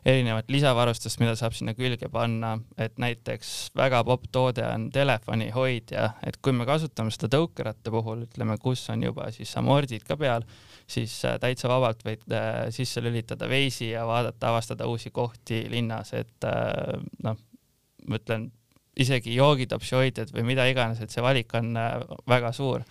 erinevat 0.07 0.51
lisavarustust, 0.51 1.19
mida 1.19 1.33
saab 1.35 1.55
sinna 1.57 1.73
külge 1.75 2.07
panna, 2.11 2.53
et 2.79 2.99
näiteks 3.01 3.73
väga 3.75 4.03
popp 4.07 4.29
toode 4.31 4.63
on 4.67 4.87
telefonihoidja, 4.93 6.09
et 6.27 6.39
kui 6.41 6.55
me 6.55 6.67
kasutame 6.67 7.11
seda 7.11 7.31
tõukeratta 7.35 7.91
puhul, 7.91 8.23
ütleme, 8.27 8.59
kus 8.61 8.85
on 8.93 9.03
juba 9.07 9.31
siis 9.35 9.51
amordid 9.59 10.07
ka 10.07 10.19
peal 10.19 10.47
siis 10.87 11.13
äh, 11.25 11.35
täitsa 11.41 11.69
vabalt 11.71 12.03
võid 12.07 12.23
äh, 12.31 12.67
sisse 12.75 13.03
lülitada 13.03 13.49
Waze'i 13.51 13.91
ja 13.91 14.05
vaadata, 14.07 14.51
avastada 14.51 14.87
uusi 14.87 15.11
kohti 15.11 15.65
linnas, 15.71 16.13
et 16.17 16.47
äh, 16.47 16.95
noh, 17.23 17.39
ma 18.07 18.21
ütlen, 18.21 18.49
isegi 18.99 19.35
joogitopsi 19.35 19.95
hoidjad 19.95 20.33
või 20.33 20.47
mida 20.53 20.65
iganes, 20.69 21.01
et 21.01 21.13
see 21.13 21.23
valik 21.23 21.53
on 21.57 21.75
väga 22.27 22.51
suur 22.55 22.85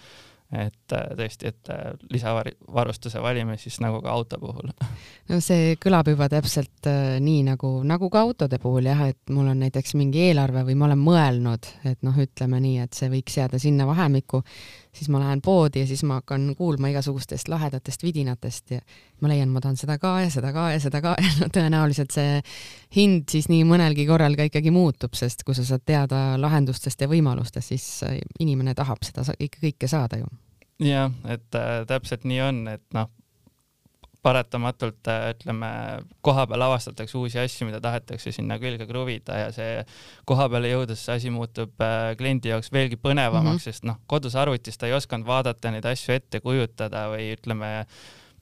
et 0.54 0.94
tõesti, 1.18 1.50
et 1.50 1.70
lisavarustuse 2.12 3.18
valime 3.22 3.56
siis 3.58 3.80
nagu 3.82 3.98
ka 4.02 4.12
auto 4.14 4.38
puhul. 4.38 4.70
no 5.30 5.40
see 5.42 5.74
kõlab 5.82 6.10
juba 6.12 6.28
täpselt 6.30 6.86
äh, 6.86 7.16
nii 7.22 7.42
nagu, 7.48 7.70
nagu 7.86 8.10
ka 8.12 8.22
autode 8.22 8.60
puhul 8.62 8.86
jah, 8.86 9.08
et 9.10 9.34
mul 9.34 9.50
on 9.50 9.64
näiteks 9.64 9.96
mingi 9.98 10.28
eelarve 10.28 10.62
või 10.68 10.78
ma 10.78 10.88
olen 10.90 11.02
mõelnud, 11.02 11.70
et 11.90 12.06
noh, 12.06 12.20
ütleme 12.22 12.62
nii, 12.62 12.78
et 12.86 12.94
see 12.94 13.10
võiks 13.10 13.40
jääda 13.40 13.58
sinna 13.62 13.88
vahemikku, 13.90 14.44
siis 14.96 15.10
ma 15.12 15.20
lähen 15.20 15.42
poodi 15.44 15.82
ja 15.82 15.86
siis 15.88 16.02
ma 16.08 16.20
hakkan 16.20 16.48
kuulma 16.58 16.90
igasugustest 16.92 17.48
lahedatest 17.52 18.02
vidinatest 18.02 18.70
ja 18.76 18.80
ma 19.20 19.30
leian, 19.30 19.52
ma 19.52 19.60
tahan 19.60 19.76
seda 19.80 19.98
ka 20.02 20.14
ja 20.24 20.30
seda 20.32 20.52
ka 20.56 20.70
ja 20.72 20.80
seda 20.82 21.02
ka 21.04 21.14
ja 21.24 21.32
no 21.40 21.50
tõenäoliselt 21.52 22.14
see 22.16 22.40
hind 22.96 23.28
siis 23.32 23.50
nii 23.52 23.66
mõnelgi 23.68 24.06
korral 24.08 24.36
ka 24.38 24.48
ikkagi 24.48 24.72
muutub, 24.74 25.14
sest 25.18 25.44
kui 25.46 25.56
sa 25.56 25.66
saad 25.66 25.84
teada 25.86 26.22
lahendustest 26.40 27.04
ja 27.04 27.10
võimalustest, 27.10 27.74
siis 27.74 27.86
inimene 28.40 28.74
tahab 28.74 29.04
seda 29.06 29.26
kõike 29.60 29.88
saada 29.90 30.20
ju. 30.22 30.32
jah, 30.84 31.12
et 31.28 31.54
äh, 31.60 31.84
täpselt 31.88 32.24
nii 32.28 32.40
on, 32.44 32.66
et 32.72 32.84
noh, 32.96 33.10
paratamatult 34.26 35.10
äh, 35.10 35.30
ütleme, 35.34 35.70
koha 36.26 36.46
peal 36.50 36.66
avastatakse 36.66 37.18
uusi 37.20 37.40
asju, 37.42 37.68
mida 37.68 37.80
tahetakse 37.84 38.32
sinna 38.34 38.58
külge 38.62 38.88
kruvida 38.88 39.38
ja 39.44 39.48
see 39.54 39.80
koha 40.28 40.48
peale 40.52 40.72
jõudes 40.72 41.06
see 41.06 41.18
asi 41.20 41.32
muutub 41.34 41.86
äh, 41.86 42.12
kliendi 42.18 42.52
jaoks 42.52 42.72
veelgi 42.74 42.98
põnevamaks 43.00 43.46
mm, 43.46 43.56
-hmm. 43.56 43.64
sest 43.68 43.86
noh, 43.88 44.00
kodus 44.10 44.36
arvutis 44.38 44.78
ta 44.78 44.90
ei 44.90 44.96
osanud 44.98 45.26
vaadata 45.28 45.74
neid 45.74 45.86
asju 45.86 46.16
ette 46.16 46.42
kujutada 46.44 47.06
või 47.14 47.32
ütleme, 47.36 47.72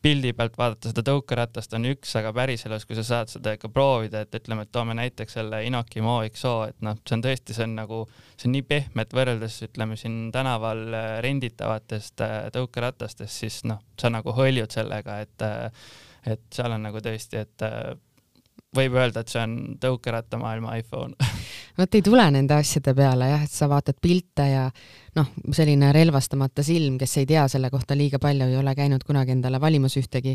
pildi 0.05 0.35
pealt 0.37 0.59
vaadata 0.61 0.91
seda 0.91 1.05
tõukeratast 1.07 1.75
on 1.79 1.89
üks, 1.95 2.13
aga 2.21 2.33
päriselus, 2.37 2.85
kui 2.89 2.97
sa 2.99 3.05
saad 3.07 3.33
seda 3.33 3.55
ikka 3.57 3.71
proovida, 3.73 4.25
et 4.25 4.37
ütleme, 4.37 4.67
et 4.67 4.73
toome 4.75 4.97
näiteks 4.99 5.39
selle 5.39 5.63
Inoki 5.65 6.05
Mo 6.05 6.19
XO, 6.29 6.55
et 6.69 6.85
noh, 6.85 6.99
see 7.03 7.17
on 7.17 7.25
tõesti, 7.25 7.57
see 7.57 7.67
on 7.69 7.77
nagu, 7.79 8.01
see 8.37 8.51
on 8.51 8.57
nii 8.59 8.67
pehme, 8.69 9.05
et 9.05 9.17
võrreldes 9.17 9.61
ütleme 9.69 9.97
siin 10.01 10.29
tänaval 10.35 10.85
äh, 10.93 11.11
renditavatest 11.25 12.25
äh, 12.25 12.39
tõukeratastest, 12.55 13.33
siis 13.33 13.63
noh, 13.69 13.81
sa 14.01 14.13
nagu 14.13 14.35
hõljud 14.37 14.75
sellega, 14.75 15.21
et 15.25 15.47
äh, 15.47 15.87
et 16.25 16.41
seal 16.57 16.73
on 16.73 16.81
nagu 16.87 17.01
tõesti, 17.05 17.37
et 17.37 17.65
võib 18.75 18.99
öelda, 18.99 19.25
et 19.25 19.33
see 19.33 19.43
on 19.43 19.57
tõukerattamaailma 19.83 20.79
iPhone 20.81 21.15
vot 21.79 21.95
ei 21.95 22.03
tule 22.07 22.25
nende 22.31 22.55
asjade 22.55 22.95
peale 22.95 23.31
jah, 23.33 23.43
et 23.47 23.53
sa 23.53 23.69
vaatad 23.71 23.99
pilte 24.03 24.47
ja 24.51 24.69
noh, 25.15 25.31
selline 25.55 25.91
relvastamata 25.95 26.63
silm, 26.67 26.97
kes 26.99 27.17
ei 27.21 27.27
tea 27.29 27.45
selle 27.51 27.71
kohta 27.71 27.97
liiga 27.99 28.19
palju, 28.23 28.49
ei 28.51 28.57
ole 28.59 28.75
käinud 28.75 29.05
kunagi 29.07 29.35
endale 29.35 29.61
valimas 29.63 29.95
ühtegi, 29.99 30.35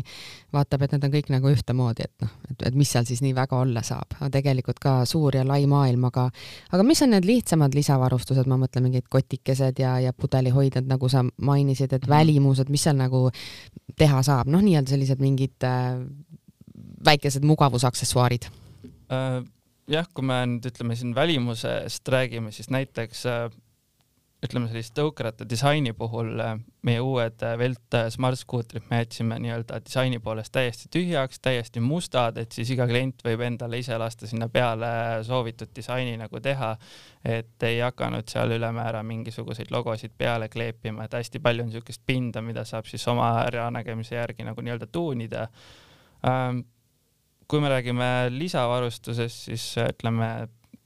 vaatab, 0.52 0.84
et 0.84 0.94
need 0.94 1.06
on 1.06 1.14
kõik 1.14 1.30
nagu 1.34 1.52
ühtemoodi, 1.52 2.06
et 2.08 2.24
noh, 2.24 2.32
et, 2.48 2.66
et 2.70 2.78
mis 2.78 2.92
seal 2.92 3.08
siis 3.08 3.20
nii 3.24 3.34
väga 3.36 3.60
olla 3.60 3.82
saab. 3.86 4.16
tegelikult 4.32 4.80
ka 4.80 4.94
suur 5.08 5.36
ja 5.36 5.44
lai 5.46 5.66
maailm, 5.70 6.04
aga 6.08 6.28
aga 6.72 6.86
mis 6.86 7.02
on 7.04 7.14
need 7.14 7.28
lihtsamad 7.28 7.76
lisavarustused, 7.76 8.48
ma 8.48 8.60
mõtlen 8.60 8.88
mingid 8.88 9.08
kotikesed 9.08 9.80
ja, 9.80 9.98
ja 10.00 10.12
pudelihoidjad, 10.16 10.88
nagu 10.88 11.08
sa 11.08 11.24
mainisid, 11.24 11.92
et 11.92 12.04
mhm. 12.04 12.16
välimused, 12.16 12.72
mis 12.72 12.84
seal 12.88 12.96
nagu 13.00 13.28
teha 14.00 14.22
saab, 14.24 14.48
noh, 14.48 14.64
nii-öelda 14.64 14.96
sellised 14.96 15.20
mingid 15.20 15.68
äh, 15.68 16.00
väikesed 17.04 17.46
mugavusaksessuaarid 17.48 18.50
äh,? 19.12 19.40
jah, 19.90 20.06
kui 20.14 20.26
me 20.26 20.38
nüüd 20.46 20.70
ütleme 20.70 20.96
siin 20.98 21.14
välimusest 21.16 22.08
räägime, 22.08 22.52
siis 22.54 22.70
näiteks 22.70 23.26
äh, 23.26 23.48
ütleme 24.44 24.70
sellist 24.70 24.94
tõukeratta 24.96 25.44
disaini 25.48 25.92
puhul 25.96 26.30
äh, 26.40 26.54
meie 26.86 27.00
uued 27.04 27.42
Velt 27.60 27.96
Smart 28.14 28.38
Scooterid 28.40 28.86
me 28.90 29.02
jätsime 29.02 29.36
nii-öelda 29.42 29.80
disaini 29.84 30.20
poolest 30.22 30.52
täiesti 30.54 30.88
tühjaks, 30.94 31.42
täiesti 31.44 31.82
mustad, 31.84 32.38
et 32.40 32.56
siis 32.56 32.72
iga 32.72 32.86
klient 32.88 33.20
võib 33.26 33.44
endale 33.44 33.82
ise 33.82 33.98
lasta 34.00 34.30
sinna 34.30 34.48
peale 34.48 34.88
soovitud 35.26 35.74
disaini 35.76 36.16
nagu 36.20 36.40
teha. 36.40 36.76
et 37.24 37.62
ei 37.68 37.80
hakanud 37.84 38.28
seal 38.32 38.54
ülemäära 38.56 39.02
mingisuguseid 39.04 39.68
logosid 39.70 40.14
peale 40.18 40.48
kleepima, 40.48 41.04
et 41.04 41.12
hästi 41.12 41.38
palju 41.38 41.66
on 41.66 41.68
niisugust 41.68 42.00
pinda, 42.06 42.40
mida 42.40 42.64
saab 42.64 42.86
siis 42.88 43.08
oma 43.08 43.32
äranägemise 43.42 44.14
järgi 44.14 44.44
nagu 44.44 44.60
nii-öelda 44.64 44.86
tuunida 44.86 45.48
ähm, 46.24 46.62
kui 47.50 47.60
me 47.62 47.70
räägime 47.72 48.06
lisavarustusest, 48.30 49.48
siis 49.48 49.64
ütleme 49.82 50.28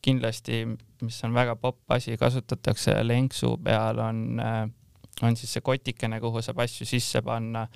kindlasti, 0.04 0.62
mis 1.04 1.18
on 1.26 1.35
väga 1.37 1.56
popp 1.61 1.92
asi, 1.92 2.16
kasutatakse 2.21 2.97
lenksu 3.04 3.54
peal, 3.64 4.00
on, 4.00 4.40
on 5.23 5.37
siis 5.37 5.52
see 5.56 5.64
kotikene, 5.64 6.21
kuhu 6.25 6.42
saab 6.44 6.62
asju 6.64 6.87
sisse 6.88 7.21
panna, 7.25 7.66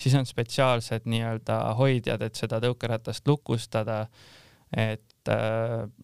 siis 0.00 0.16
on 0.18 0.28
spetsiaalsed 0.28 1.08
nii-öelda 1.08 1.58
hoidjad, 1.78 2.24
et 2.26 2.36
seda 2.36 2.60
tõukeratast 2.64 3.28
lukustada. 3.28 4.06
et 4.76 5.30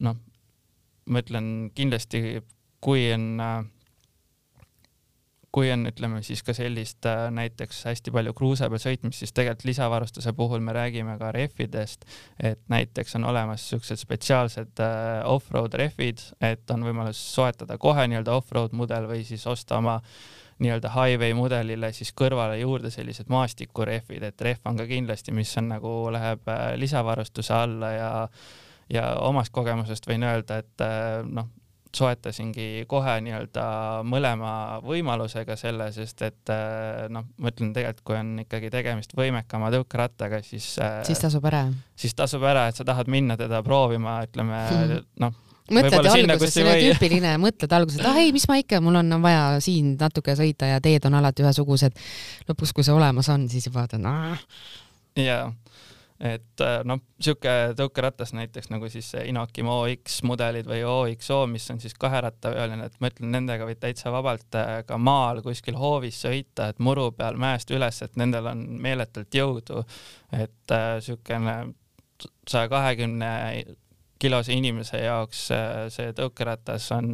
noh, 0.00 0.16
ma 1.11 1.23
ütlen 1.25 1.47
kindlasti, 1.75 2.40
kui 2.80 3.09
on 3.12 3.26
kui 5.52 5.71
on, 5.73 5.83
ütleme 5.90 6.23
siis 6.23 6.42
ka 6.47 6.54
sellist 6.54 7.07
äh, 7.11 7.26
näiteks 7.35 7.83
hästi 7.88 8.12
palju 8.14 8.35
kruusa 8.38 8.69
peal 8.71 8.83
sõitmist, 8.83 9.23
siis 9.23 9.35
tegelikult 9.35 9.66
lisavarustuse 9.66 10.33
puhul 10.38 10.62
me 10.62 10.75
räägime 10.76 11.16
ka 11.19 11.33
rehvidest, 11.35 12.07
et 12.38 12.61
näiteks 12.71 13.19
on 13.19 13.26
olemas 13.33 13.66
siuksed 13.73 13.99
spetsiaalsed 13.99 14.83
äh, 14.85 15.09
off-road 15.28 15.75
rehvid, 15.80 16.23
et 16.40 16.71
on 16.71 16.87
võimalus 16.87 17.21
soetada 17.35 17.78
kohe 17.83 18.07
nii-öelda 18.11 18.37
off-road 18.38 18.76
mudel 18.78 19.11
või 19.11 19.25
siis 19.26 19.47
osta 19.50 19.80
oma 19.80 19.99
nii-öelda 20.61 20.92
highway 20.95 21.35
mudelile 21.35 21.90
siis 21.97 22.12
kõrvale 22.14 22.61
juurde 22.61 22.92
sellised 22.95 23.30
maastikurehvid, 23.33 24.23
et 24.30 24.42
rehv 24.47 24.71
on 24.71 24.78
ka 24.78 24.87
kindlasti, 24.87 25.35
mis 25.35 25.57
on 25.59 25.73
nagu 25.75 25.95
läheb 26.14 26.47
äh, 26.47 26.66
lisavarustuse 26.78 27.54
alla 27.59 27.95
ja 27.97 28.11
ja 28.90 29.04
omast 29.23 29.52
kogemusest 29.54 30.09
võin 30.11 30.25
öelda, 30.26 30.57
et 30.64 30.83
noh, 31.30 31.47
soetasingi 31.97 32.85
kohe 32.90 33.16
nii-öelda 33.25 33.64
mõlema 34.06 34.52
võimalusega 34.85 35.56
selle, 35.59 35.90
sest 35.94 36.23
et 36.26 36.52
äh, 36.54 37.06
noh, 37.12 37.26
ma 37.40 37.52
ütlen 37.52 37.73
tegelikult, 37.76 38.04
kui 38.06 38.18
on 38.18 38.32
ikkagi 38.44 38.70
tegemist 38.73 39.14
võimekama 39.18 39.73
tõukerattaga, 39.75 40.42
siis 40.47 40.73
äh, 40.82 41.00
siis 41.09 41.23
tasub 41.23 41.47
ära? 41.50 41.66
siis 41.99 42.14
tasub 42.16 42.44
ära, 42.47 42.68
et 42.70 42.78
sa 42.78 42.87
tahad 42.87 43.11
minna 43.11 43.37
teda 43.40 43.62
proovima, 43.66 44.20
ütleme 44.28 44.61
noh, 45.23 45.35
mõtled 45.70 46.11
alguses, 46.12 46.54
see 46.54 46.66
on 46.66 46.78
tüüpiline, 46.85 47.35
mõtled 47.42 47.75
alguses, 47.75 48.00
et 48.00 48.11
ah 48.11 48.20
ei, 48.23 48.30
mis 48.35 48.47
ma 48.50 48.61
ikka, 48.62 48.82
mul 48.85 49.00
on 49.02 49.18
vaja 49.25 49.59
siin 49.64 49.97
natuke 50.00 50.37
sõita 50.38 50.70
ja 50.70 50.78
teed 50.85 51.06
on 51.11 51.18
alati 51.18 51.47
ühesugused. 51.47 51.99
lõpuks, 52.50 52.75
kui 52.76 52.87
see 52.87 52.94
olemas 52.94 53.30
on, 53.35 53.49
siis 53.50 53.70
vaatad, 53.75 54.06
jaa 55.18 55.50
et 56.20 56.60
äh, 56.64 56.78
noh, 56.84 57.00
sihuke 57.20 57.72
tõukeratas 57.78 58.34
näiteks 58.36 58.68
nagu 58.72 58.88
siis 58.92 59.08
Inokimo 59.24 59.78
OX 59.86 60.20
mudelid 60.28 60.68
või 60.68 60.82
OXO, 60.84 61.42
mis 61.48 61.64
on 61.72 61.80
siis 61.80 61.96
kaherattaveoline, 62.00 62.90
et 62.90 62.98
ma 63.00 63.10
ütlen, 63.12 63.32
nendega 63.32 63.68
võid 63.68 63.80
täitsa 63.80 64.12
vabalt 64.12 64.58
äh, 64.60 64.80
ka 64.88 64.98
maal 65.00 65.40
kuskil 65.44 65.78
hoovis 65.80 66.20
sõita, 66.26 66.70
et 66.70 66.82
muru 66.82 67.08
peal 67.16 67.40
mäest 67.40 67.72
üles, 67.72 68.02
et 68.04 68.20
nendel 68.20 68.50
on 68.52 68.66
meeletult 68.84 69.34
jõudu. 69.34 69.84
et 70.32 70.76
äh, 70.76 70.98
siukene 71.00 71.60
saja 72.48 72.68
kahekümne 72.68 73.30
kilose 74.20 74.52
inimese 74.52 75.00
jaoks 75.00 75.46
äh, 75.54 75.86
see 75.92 76.12
tõukeratas 76.16 76.90
on 76.96 77.08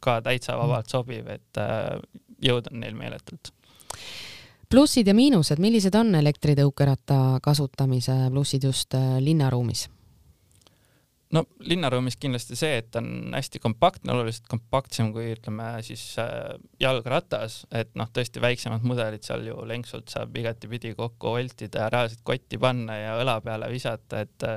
ka 0.00 0.20
täitsa 0.24 0.56
vabalt 0.60 0.92
sobiv, 0.92 1.28
et 1.34 1.60
äh, 1.60 1.98
jõud 2.44 2.70
on 2.70 2.80
neil 2.84 2.94
meeletult 2.98 3.50
plussid 4.74 5.06
ja 5.06 5.14
miinused, 5.14 5.60
millised 5.62 5.94
on 5.94 6.16
elektritõukeratta 6.18 7.38
kasutamise 7.44 8.16
plussid 8.32 8.64
just 8.66 8.96
äh, 8.98 9.18
linnaruumis? 9.22 9.86
no 11.34 11.44
linnaruumis 11.66 12.16
kindlasti 12.20 12.56
see, 12.58 12.78
et 12.82 12.96
on 12.98 13.34
hästi 13.34 13.60
kompaktne, 13.62 14.12
oluliselt 14.14 14.46
kompaktsem 14.50 15.12
kui 15.14 15.32
ütleme 15.34 15.68
siis 15.86 16.02
äh, 16.22 16.56
jalgratas, 16.82 17.62
et 17.74 17.92
noh, 17.98 18.10
tõesti 18.14 18.42
väiksemad 18.42 18.86
mudelid 18.86 19.26
seal 19.26 19.46
ju 19.46 19.62
lenksult 19.66 20.10
saab 20.10 20.34
igatipidi 20.42 20.94
kokku 20.98 21.36
voltida 21.36 21.86
ja 21.86 21.92
reaalselt 21.94 22.24
kotti 22.26 22.58
panna 22.62 22.98
ja 22.98 23.14
õla 23.22 23.38
peale 23.46 23.70
visata, 23.72 24.24
et 24.26 24.48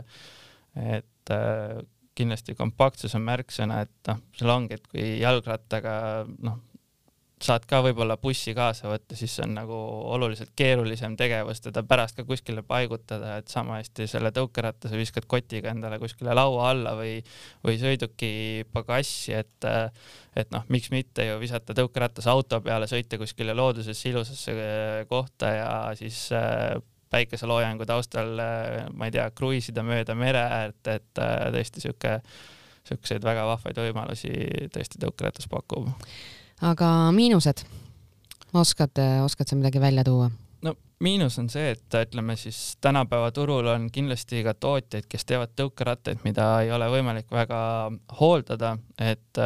et 0.78 1.34
äh, 1.34 1.78
kindlasti 2.18 2.58
kompaktsus 2.58 3.14
on 3.18 3.26
märksõna, 3.26 3.84
et 3.86 4.10
noh, 4.10 4.22
sul 4.38 4.50
ongi, 4.50 4.78
et 4.78 4.90
kui 4.90 5.06
jalgrattaga 5.22 5.94
noh, 6.26 6.62
saad 7.44 7.66
ka 7.70 7.84
võib-olla 7.86 8.16
bussi 8.18 8.54
kaasa 8.58 8.90
võtta, 8.90 9.16
siis 9.18 9.36
see 9.38 9.44
on 9.46 9.54
nagu 9.60 9.76
oluliselt 10.16 10.56
keerulisem 10.58 11.14
tegevus 11.20 11.62
teda 11.62 11.84
pärast 11.86 12.18
ka 12.18 12.26
kuskile 12.26 12.64
paigutada, 12.66 13.36
et 13.42 13.52
sama 13.52 13.78
hästi 13.78 14.08
selle 14.10 14.32
tõukeratta 14.34 14.90
sa 14.90 14.98
viskad 14.98 15.28
kotiga 15.30 15.70
endale 15.70 16.00
kuskile 16.02 16.34
laua 16.34 16.72
alla 16.72 16.96
või, 16.98 17.20
või 17.66 17.78
sõiduki 17.82 18.32
pagassi, 18.74 19.36
et 19.38 19.70
et 20.38 20.52
noh, 20.54 20.66
miks 20.74 20.90
mitte 20.94 21.26
ju 21.26 21.38
visata 21.42 21.74
tõukeratas 21.78 22.28
auto 22.30 22.60
peale, 22.66 22.90
sõita 22.90 23.18
kuskile 23.22 23.54
loodusesse 23.58 24.10
ilusasse 24.10 24.58
kohta 25.10 25.54
ja 25.54 25.70
siis 25.98 26.28
äh, 26.34 26.74
päikeseloojangu 27.14 27.86
taustal, 27.90 28.34
ma 28.94 29.08
ei 29.08 29.14
tea, 29.14 29.30
kruiisida 29.38 29.86
mööda 29.86 30.18
mere 30.18 30.42
äärt, 30.42 30.82
et 30.90 31.22
äh, 31.22 31.48
tõesti 31.54 31.86
sihuke, 31.86 32.18
siukseid 32.88 33.26
väga 33.26 33.46
vahvaid 33.46 33.78
võimalusi 33.82 34.34
tõesti 34.74 35.02
tõukeratas 35.06 35.50
pakub 35.52 35.94
aga 36.62 37.12
miinused, 37.14 37.64
oskad, 38.54 39.00
oskad 39.24 39.48
sa 39.48 39.56
midagi 39.56 39.82
välja 39.82 40.04
tuua? 40.04 40.30
no 40.62 40.74
miinus 41.00 41.38
on 41.40 41.50
see, 41.54 41.72
et 41.76 41.98
ütleme 42.02 42.36
siis 42.40 42.78
tänapäeva 42.82 43.32
turul 43.32 43.68
on 43.68 43.90
kindlasti 43.94 44.44
ka 44.46 44.54
tootjaid, 44.54 45.06
kes 45.10 45.26
teevad 45.26 45.54
tõukerattaid, 45.60 46.24
mida 46.26 46.50
ei 46.66 46.72
ole 46.74 46.90
võimalik 46.92 47.30
väga 47.32 47.60
hooldada, 48.20 48.78
et, 48.98 49.44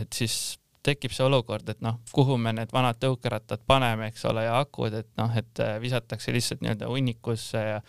et 0.00 0.12
siis 0.14 0.58
tekib 0.84 1.14
see 1.16 1.24
olukord, 1.24 1.68
et 1.72 1.80
noh, 1.82 1.98
kuhu 2.12 2.36
me 2.38 2.52
need 2.52 2.72
vanad 2.72 3.00
tõukerattad 3.00 3.64
paneme, 3.66 4.10
eks 4.12 4.26
ole, 4.30 4.44
ja 4.44 4.58
akud, 4.60 4.94
et 5.00 5.08
noh, 5.18 5.32
et 5.36 5.64
visatakse 5.80 6.34
lihtsalt 6.34 6.60
nii-öelda 6.62 6.90
hunnikusse 6.90 7.62
ja 7.64 7.80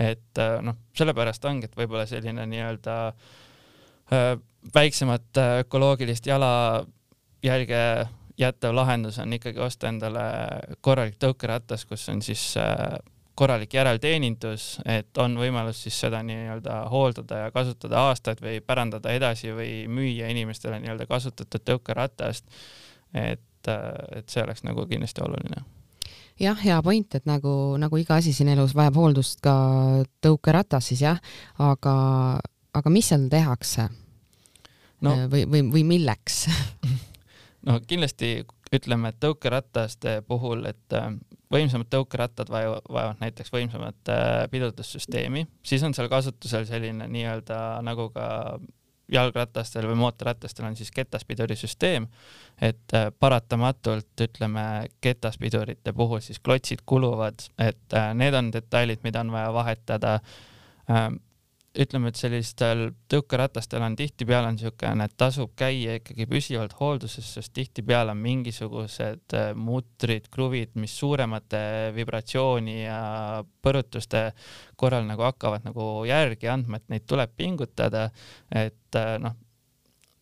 et 0.00 0.40
noh, 0.64 0.78
sellepärast 0.96 1.44
ongi, 1.44 1.68
et 1.68 1.76
võib-olla 1.76 2.06
selline 2.08 2.46
nii-öelda 2.48 2.96
väiksemat 4.74 5.38
ökoloogilist 5.60 6.26
jala 6.26 6.50
jälge 7.42 8.06
jätav 8.40 8.74
lahendus 8.74 9.18
on 9.18 9.32
ikkagi 9.32 9.60
osta 9.60 9.88
endale 9.88 10.20
korralik 10.80 11.18
tõukeratas, 11.20 11.84
kus 11.88 12.08
on 12.08 12.22
siis 12.24 12.54
äh, 12.60 12.98
korralik 13.34 13.74
järelteenindus, 13.74 14.80
et 14.84 15.18
on 15.18 15.36
võimalus 15.40 15.82
siis 15.84 15.96
seda 16.00 16.22
nii-öelda 16.26 16.82
hooldada 16.92 17.44
ja 17.44 17.50
kasutada 17.54 18.06
aastaid 18.08 18.40
või 18.44 18.60
pärandada 18.60 19.12
edasi 19.16 19.52
või 19.56 19.72
müüa 19.88 20.28
inimestele 20.32 20.80
nii-öelda 20.80 21.06
kasutatud 21.08 21.64
tõukeratast. 21.64 22.44
et, 23.14 23.68
äh, 23.68 24.18
et 24.18 24.28
see 24.28 24.42
oleks 24.42 24.64
nagu 24.64 24.86
kindlasti 24.86 25.22
oluline 25.24 25.64
jah, 26.40 26.56
hea 26.64 26.82
point, 26.82 27.14
et 27.14 27.26
nagu, 27.26 27.76
nagu 27.78 27.96
iga 28.00 28.16
asi 28.20 28.32
siin 28.32 28.48
elus 28.48 28.74
vajab 28.74 28.96
hooldust, 28.96 29.40
ka 29.44 29.54
tõukeratas 30.24 30.92
siis 30.92 31.02
jah, 31.04 31.20
aga, 31.58 31.94
aga 32.72 32.90
mis 32.90 33.08
seal 33.12 33.28
tehakse 33.32 33.88
no.? 35.00 35.16
või, 35.32 35.44
või, 35.44 35.64
või 35.74 35.84
milleks 35.84 36.46
no 37.66 37.78
kindlasti 37.86 38.40
ütleme, 38.74 39.10
et 39.10 39.20
tõukerataste 39.22 40.20
puhul, 40.28 40.64
et 40.70 40.96
äh, 40.96 41.10
võimsamad 41.52 41.90
tõukerattad 41.90 42.50
vajavad, 42.52 42.86
vajavad 42.88 43.22
näiteks 43.24 43.52
võimsamat 43.52 44.12
äh, 44.12 44.34
pidurdussüsteemi, 44.52 45.46
siis 45.66 45.82
on 45.86 45.96
seal 45.96 46.10
kasutusel 46.12 46.68
selline 46.68 47.08
nii-öelda 47.10 47.80
nagu 47.86 48.10
ka 48.14 48.26
jalgratastel 49.10 49.88
või 49.90 49.98
mootorratastel 49.98 50.68
on 50.68 50.76
siis 50.78 50.92
ketaspidurisüsteem, 50.94 52.06
et 52.62 52.94
äh, 52.94 53.08
paratamatult 53.10 54.26
ütleme 54.28 54.66
ketaspidurite 55.02 55.92
puhul 55.96 56.22
siis 56.22 56.38
klotsid 56.38 56.84
kuluvad, 56.86 57.42
et 57.58 57.98
need 58.14 58.38
on 58.38 58.52
detailid, 58.54 59.02
mida 59.02 59.24
on 59.26 59.34
vaja 59.34 59.50
vahetada 59.56 60.20
ütleme, 61.78 62.10
et 62.10 62.18
sellistel 62.18 62.88
tõukeratastel 63.10 63.82
on 63.86 63.94
tihtipeale 63.98 64.48
on 64.50 64.56
niisugune, 64.56 65.06
et 65.06 65.14
tasub 65.20 65.52
käia 65.58 65.98
ikkagi 66.00 66.26
püsivalt 66.30 66.74
hoolduses, 66.80 67.28
sest 67.36 67.52
tihtipeale 67.54 68.10
on 68.14 68.22
mingisugused 68.24 69.36
äh, 69.38 69.52
mutrid, 69.54 70.26
kruvid, 70.34 70.74
mis 70.80 70.96
suuremate 70.98 71.62
vibratsiooni 71.94 72.80
ja 72.82 73.00
põrutuste 73.62 74.30
korral 74.80 75.06
nagu 75.06 75.26
hakkavad 75.28 75.68
nagu 75.68 75.92
järgi 76.08 76.50
andma, 76.50 76.80
et 76.80 76.90
neid 76.90 77.06
tuleb 77.06 77.38
pingutada, 77.38 78.08
et 78.50 78.98
äh, 78.98 79.14
noh 79.22 79.38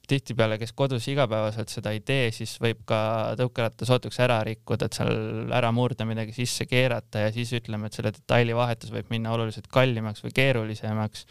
tihtipeale, 0.08 0.58
kes 0.60 0.72
kodus 0.76 1.06
igapäevaselt 1.12 1.70
seda 1.72 1.92
ei 1.94 2.00
tee, 2.06 2.30
siis 2.34 2.54
võib 2.62 2.80
ka 2.88 3.00
tõukeratta 3.38 3.86
sootuks 3.88 4.18
ära 4.24 4.40
rikkuda, 4.46 4.88
et 4.88 4.98
seal 4.98 5.52
ära 5.54 5.70
murda, 5.74 6.06
midagi 6.08 6.34
sisse 6.36 6.66
keerata 6.68 7.26
ja 7.26 7.32
siis 7.34 7.52
ütleme, 7.58 7.88
et 7.88 7.98
selle 7.98 8.12
detaili 8.16 8.56
vahetus 8.56 8.92
võib 8.94 9.10
minna 9.12 9.34
oluliselt 9.36 9.68
kallimaks 9.72 10.24
või 10.24 10.34
keerulisemaks. 10.36 11.26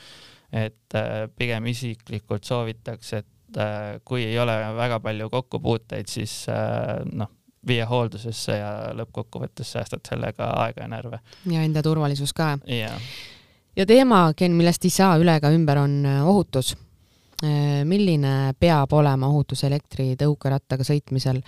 et 0.54 0.96
äh, 0.96 1.26
pigem 1.36 1.66
isiklikult 1.68 2.46
soovitaks, 2.48 3.13
et 3.13 3.58
äh, 3.60 3.98
kui 4.06 4.24
ei 4.24 4.38
ole 4.40 4.56
väga 4.78 5.00
palju 5.04 5.30
kokkupuuteid, 5.30 6.08
siis 6.08 6.46
äh, 6.50 7.02
noh, 7.12 7.34
viia 7.68 7.86
hooldusesse 7.90 8.60
ja 8.62 8.72
lõppkokkuvõttes 8.96 9.74
säästad 9.76 10.06
sellega 10.08 10.54
aega 10.63 10.86
ja 10.86 10.88
närve. 10.88 11.20
ja 11.52 11.66
enda 11.66 11.84
turvalisus 11.84 12.34
ka 12.34 12.56
ja 13.78 13.86
teema, 13.86 14.32
Ken, 14.38 14.56
millest 14.56 14.86
ei 14.86 14.94
saa 14.94 15.18
üle 15.20 15.36
ega 15.42 15.52
ümber, 15.52 15.82
on 15.84 16.06
ohutus 16.24 16.76
milline 17.41 18.54
peab 18.60 18.93
olema 18.97 19.28
ohutus 19.30 19.62
elektritõukerattaga 19.67 20.86
sõitmisel? 20.88 21.43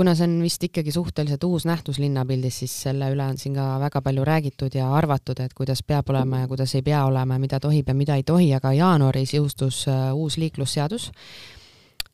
kuna 0.00 0.14
see 0.16 0.24
on 0.24 0.38
vist 0.40 0.62
ikkagi 0.64 0.92
suhteliselt 0.92 1.44
uus 1.44 1.66
nähtus 1.68 1.98
linnapildis, 2.00 2.62
siis 2.62 2.74
selle 2.86 3.10
üle 3.12 3.24
on 3.26 3.38
siin 3.38 3.56
ka 3.58 3.66
väga 3.82 4.00
palju 4.00 4.24
räägitud 4.24 4.74
ja 4.78 4.86
arvatud, 4.96 5.40
et 5.44 5.52
kuidas 5.56 5.82
peab 5.82 6.08
olema 6.08 6.40
ja 6.40 6.48
kuidas 6.48 6.74
ei 6.78 6.82
pea 6.86 7.02
olema, 7.04 7.36
mida 7.38 7.60
tohib 7.60 7.88
ja 7.88 7.94
mida 7.94 8.16
ei 8.16 8.24
tohi, 8.24 8.48
aga 8.56 8.72
jaanuaris 8.72 9.34
jõustus 9.34 9.82
äh, 9.92 10.08
uus 10.16 10.38
liiklusseadus, 10.40 11.10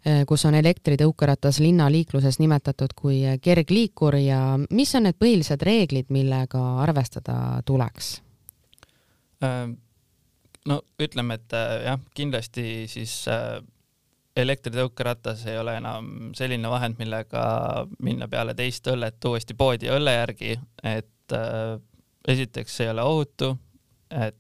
äh, 0.03 0.25
kus 0.27 0.45
on 0.51 0.59
elektritõukeratas 0.59 1.61
linnaliikluses 1.63 2.41
nimetatud 2.43 2.97
kui 2.97 3.23
kergliikur 3.43 4.19
ja 4.19 4.43
mis 4.71 4.95
on 4.99 5.07
need 5.07 5.23
põhilised 5.23 5.63
reeglid, 5.63 6.11
millega 6.11 6.67
arvestada 6.83 7.63
tuleks 7.65 8.17
ähm.? 9.45 9.86
No 10.67 10.81
ütleme, 11.03 11.39
et 11.39 11.57
äh, 11.57 11.73
jah, 11.87 12.03
kindlasti 12.17 12.87
siis 12.91 13.15
äh, 13.31 13.59
elektritõukeratas 14.37 15.47
ei 15.49 15.59
ole 15.61 15.77
enam 15.81 16.33
selline 16.37 16.71
vahend, 16.71 16.99
millega 17.01 17.43
minna 18.05 18.29
peale 18.29 18.55
teist 18.59 18.89
õllet 18.93 19.31
uuesti 19.31 19.57
poodi 19.57 19.91
õlle 19.93 20.17
järgi, 20.19 20.57
et 20.85 21.37
äh, 21.37 21.77
esiteks 22.29 22.81
ei 22.85 22.93
ole 22.95 23.07
ohutu, 23.07 23.55
et 24.11 24.35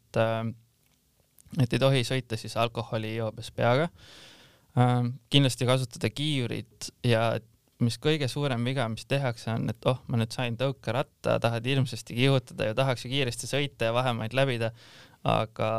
et 1.63 1.73
ei 1.73 1.81
tohi 1.81 2.03
sõita 2.05 2.37
siis 2.37 2.57
alkoholijoobes 2.59 3.53
peaga 3.55 3.87
kindlasti 5.33 5.67
kasutada 5.69 6.11
kiivurit 6.13 6.91
ja 7.07 7.39
mis 7.85 7.99
kõige 8.01 8.29
suurem 8.29 8.65
viga, 8.65 8.87
mis 8.89 9.07
tehakse, 9.09 9.51
on, 9.53 9.69
et 9.73 9.89
oh, 9.89 9.99
ma 10.09 10.21
nüüd 10.21 10.33
sain 10.35 10.57
tõukeratta, 10.59 11.39
tahad 11.43 11.67
hirmsasti 11.69 12.17
kihutada 12.17 12.71
ja 12.71 12.77
tahaks 12.77 13.05
ju 13.05 13.13
kiiresti 13.13 13.49
sõita 13.51 13.91
ja 13.91 13.97
vahemaid 13.97 14.37
läbida 14.37 14.73
aga 15.27 15.71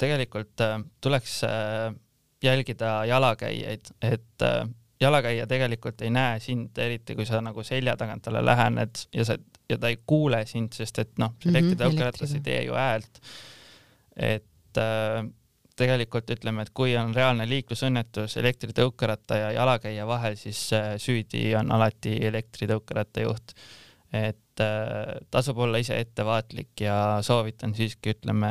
tegelikult 0.00 0.60
äh, 0.64 0.78
tuleks 1.00 1.42
äh, 1.44 1.94
jälgida 2.42 3.04
jalakäijaid, 3.04 3.92
et 4.02 4.42
äh, 4.42 4.68
jalakäija 5.00 5.46
tegelikult 5.46 6.02
ei 6.02 6.10
näe 6.10 6.40
sind, 6.40 6.78
eriti 6.78 7.14
kui 7.18 7.26
sa 7.26 7.42
nagu 7.44 7.64
selja 7.66 7.96
tagant 7.96 8.24
talle 8.26 8.44
lähened 8.44 9.04
ja 9.14 9.26
sa, 9.28 9.36
ja 9.70 9.78
ta 9.78 9.92
ei 9.92 10.00
kuule 10.06 10.44
sind, 10.46 10.74
sest 10.76 10.98
et 11.04 11.12
noh, 11.22 11.36
see 11.42 11.52
elektritõukeratas 11.52 12.26
mm 12.28 12.32
-hmm, 12.32 12.40
ei 12.40 12.48
tee 12.48 12.64
ju 12.64 12.74
häält. 12.78 13.22
et 14.16 14.78
äh, 14.78 15.28
tegelikult 15.76 16.30
ütleme, 16.30 16.62
et 16.62 16.70
kui 16.74 16.96
on 16.96 17.14
reaalne 17.14 17.48
liiklusõnnetus 17.48 18.36
elektritõukeratta 18.36 19.36
ja 19.36 19.52
jalakäija 19.52 20.06
vahel, 20.06 20.36
siis 20.36 20.70
süüdi 20.96 21.54
on 21.56 21.72
alati 21.72 22.18
elektritõukeratta 22.26 23.24
juht 23.24 23.54
et 24.12 24.60
äh, 24.60 25.20
tasub 25.30 25.58
olla 25.64 25.80
ise 25.80 25.96
ettevaatlik 26.00 26.80
ja 26.84 26.96
soovitan 27.24 27.74
siiski, 27.74 28.12
ütleme, 28.12 28.50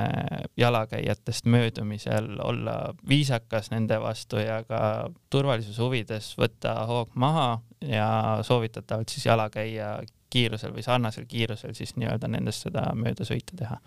jalakäijatest 0.57 1.45
möödumisel 1.45 2.39
olla 2.43 2.93
viisakas 3.09 3.69
nende 3.71 3.99
vastu 4.01 4.41
ja 4.41 4.63
ka 4.65 5.11
turvalisuse 5.29 5.81
huvides 5.81 6.31
võtta 6.39 6.73
hoog 6.89 7.13
maha 7.13 7.59
ja 7.85 8.07
soovitatavalt 8.47 9.13
siis 9.13 9.25
jalakäija 9.29 9.99
kiirusel 10.31 10.73
või 10.73 10.85
sarnasel 10.85 11.27
kiirusel 11.29 11.75
siis 11.77 11.93
nii-öelda 11.99 12.29
nendest 12.31 12.65
seda 12.65 12.87
möödasõitu 12.97 13.59
teha. 13.59 13.77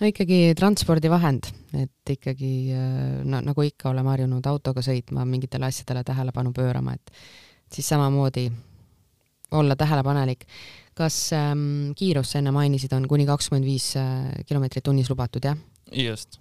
no 0.00 0.12
ikkagi 0.12 0.54
transpordivahend, 0.58 1.50
et 1.82 2.14
ikkagi 2.14 2.52
äh, 2.76 3.02
no 3.24 3.42
nagu 3.42 3.66
ikka 3.66 3.90
oleme 3.90 4.14
harjunud 4.14 4.46
autoga 4.46 4.84
sõitma, 4.86 5.26
mingitele 5.26 5.66
asjadele 5.72 6.06
tähelepanu 6.06 6.54
pöörama, 6.54 6.94
et 6.94 7.12
siis 7.74 7.88
samamoodi 7.90 8.46
olla 9.50 9.76
tähelepanelik 9.76 10.44
kas 10.98 11.16
ähm, 11.36 11.92
kiirus, 11.98 12.32
sa 12.32 12.42
enne 12.42 12.52
mainisid, 12.54 12.92
on 12.96 13.06
kuni 13.10 13.26
kakskümmend 13.28 13.66
viis 13.68 13.92
äh, 14.00 14.30
kilomeetrit 14.48 14.86
tunnis 14.88 15.10
lubatud, 15.12 15.44
jah? 15.44 15.58
just. 15.94 16.40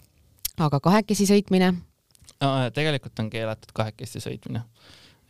aga 0.58 0.80
kahekesi 0.84 1.28
sõitmine 1.30 1.74
no,? 1.74 2.50
tegelikult 2.74 3.20
on 3.24 3.30
keelatud 3.34 3.74
kahekesti 3.76 4.22
sõitmine. 4.24 4.63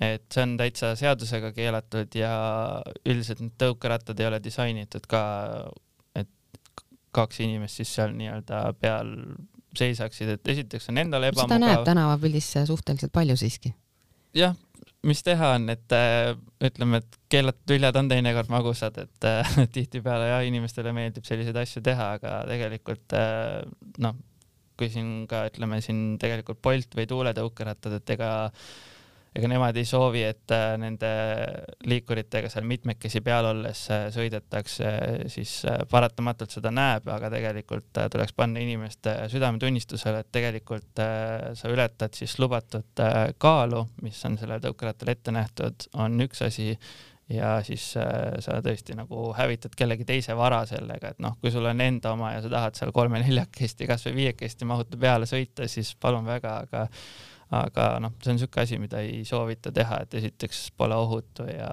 et 0.03 0.25
see 0.33 0.45
on 0.45 0.55
täitsa 0.59 0.93
seadusega 0.99 1.51
keelatud 1.55 2.15
ja 2.17 2.31
üldiselt 3.05 3.43
need 3.43 3.57
tõukerattad 3.61 4.19
ei 4.21 4.29
ole 4.29 4.41
disainitud 4.43 5.07
ka, 5.09 5.21
et 6.15 6.31
kaks 7.15 7.41
inimest 7.45 7.81
siis 7.81 7.93
seal 7.97 8.13
nii-öelda 8.17 8.63
peal 8.81 9.13
seisaksid, 9.77 10.37
et 10.37 10.53
esiteks 10.53 10.89
on 10.91 11.03
endale 11.03 11.31
ebamugav. 11.31 11.53
seda 11.53 11.61
näeb 11.61 11.83
tänavapildis 11.85 12.53
suhteliselt 12.69 13.13
palju 13.13 13.37
siiski. 13.37 13.73
jah, 14.37 14.55
mis 15.05 15.21
teha 15.23 15.53
on, 15.57 15.69
et 15.69 15.93
äh, 15.95 16.31
ütleme, 16.65 17.01
et 17.03 17.19
keelatud 17.31 17.75
viljad 17.75 17.99
on 17.99 18.09
teinekord 18.09 18.49
magusad, 18.53 18.97
et 19.03 19.27
äh, 19.29 19.53
tihtipeale 19.75 20.31
jah, 20.31 20.45
inimestele 20.47 20.93
meeldib 20.95 21.27
selliseid 21.27 21.59
asju 21.61 21.83
teha, 21.85 22.11
aga 22.17 22.39
tegelikult 22.49 23.17
äh, 23.17 23.61
noh, 24.03 24.17
kui 24.77 24.89
siin 24.93 25.25
ka 25.29 25.47
ütleme 25.49 25.79
siin 25.81 26.19
tegelikult 26.21 26.61
Bolt 26.65 26.97
või 26.97 27.07
tuuletõukerattad, 27.09 27.97
et 27.97 28.15
ega 28.17 28.31
äh, 28.45 28.67
ega 29.37 29.49
nemad 29.51 29.77
ei 29.77 29.85
soovi, 29.85 30.23
et 30.25 30.53
äh, 30.53 30.75
nende 30.81 31.09
liikuritega 31.87 32.49
seal 32.51 32.65
mitmekesi 32.67 33.21
peal 33.25 33.49
olles 33.51 33.83
äh, 33.93 34.07
sõidetakse, 34.13 34.93
siis 35.31 35.59
äh, 35.69 35.83
paratamatult 35.89 36.55
seda 36.57 36.71
näeb, 36.73 37.09
aga 37.13 37.29
tegelikult 37.33 38.01
tuleks 38.13 38.33
panna 38.37 38.63
inimeste 38.63 39.13
südametunnistusele, 39.31 40.23
et 40.23 40.31
tegelikult 40.33 41.03
sa 41.57 41.69
ületad 41.71 42.15
siis 42.17 42.37
lubatud 42.41 43.03
kaalu, 43.41 43.83
mis 44.05 44.19
on 44.27 44.39
sellele 44.39 44.63
tõukerattal 44.63 45.13
ette 45.13 45.33
nähtud, 45.35 45.87
on 46.01 46.17
üks 46.25 46.41
asi 46.45 46.71
ja 47.29 47.57
siis 47.65 47.83
sa 47.93 48.59
tõesti 48.63 48.95
nagu 48.97 49.31
hävitad 49.37 49.73
kellegi 49.77 50.05
teise 50.07 50.35
vara 50.37 50.61
sellega, 50.69 51.11
et 51.11 51.23
noh, 51.23 51.35
kui 51.41 51.51
sul 51.53 51.67
on 51.67 51.81
enda 51.83 52.13
oma 52.15 52.33
ja 52.33 52.43
sa 52.43 52.51
tahad 52.53 52.79
seal 52.79 52.93
kolme-neljakesti, 52.95 53.89
kasvõi 53.89 54.15
viiekesti 54.21 54.67
mahuta 54.69 54.99
peale 54.99 55.27
sõita, 55.29 55.67
siis 55.69 55.93
palun 55.99 56.25
väga, 56.27 56.61
aga 56.67 56.87
aga 57.51 57.87
noh, 58.03 58.13
see 58.23 58.31
on 58.31 58.37
niisugune 58.37 58.63
asi, 58.63 58.79
mida 58.79 58.99
ei 59.03 59.25
soovita 59.25 59.71
teha, 59.71 60.01
et 60.03 60.13
esiteks 60.19 60.67
pole 60.77 60.95
ohutu 60.95 61.47
ja 61.47 61.69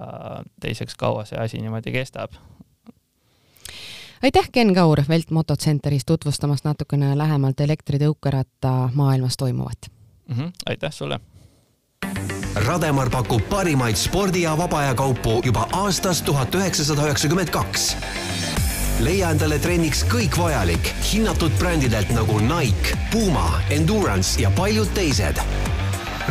teiseks, 0.61 0.95
kaua 0.95 1.25
see 1.25 1.39
asi 1.39 1.61
niimoodi 1.61 1.91
kestab. 1.91 2.33
aitäh, 4.23 4.49
Ken 4.51 4.73
Kaur 4.73 5.03
Velt 5.09 5.31
Motocentris 5.31 6.05
tutvustamast 6.05 6.65
natukene 6.65 7.17
lähemalt 7.17 7.59
elektritõukeratta 7.59 8.89
maailmas 8.93 9.37
toimuvat 9.37 9.91
mm! 10.27 10.35
-hmm, 10.35 10.51
aitäh 10.65 10.91
sulle! 10.91 11.19
Rademar 12.55 13.09
pakub 13.09 13.41
parimaid 13.49 13.95
spordi- 13.95 14.41
ja 14.43 14.57
vaba 14.57 14.79
aja 14.79 14.93
kaupu 14.95 15.41
juba 15.45 15.67
aastast 15.71 16.25
tuhat 16.25 16.55
üheksasada 16.55 17.03
üheksakümmend 17.03 17.49
kaks 17.49 17.97
leia 19.03 19.31
endale 19.33 19.59
trenniks 19.59 20.03
kõik 20.11 20.37
vajalik 20.39 20.91
hinnatud 21.09 21.55
brändidelt 21.59 22.11
nagu 22.15 22.39
Nike, 22.43 22.95
Puma, 23.11 23.61
Endurance 23.69 24.39
ja 24.41 24.51
paljud 24.55 24.91
teised. 24.95 25.41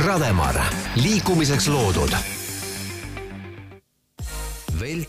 Rademar, 0.04 0.58
liikumiseks 0.98 1.68
loodud 1.70 2.33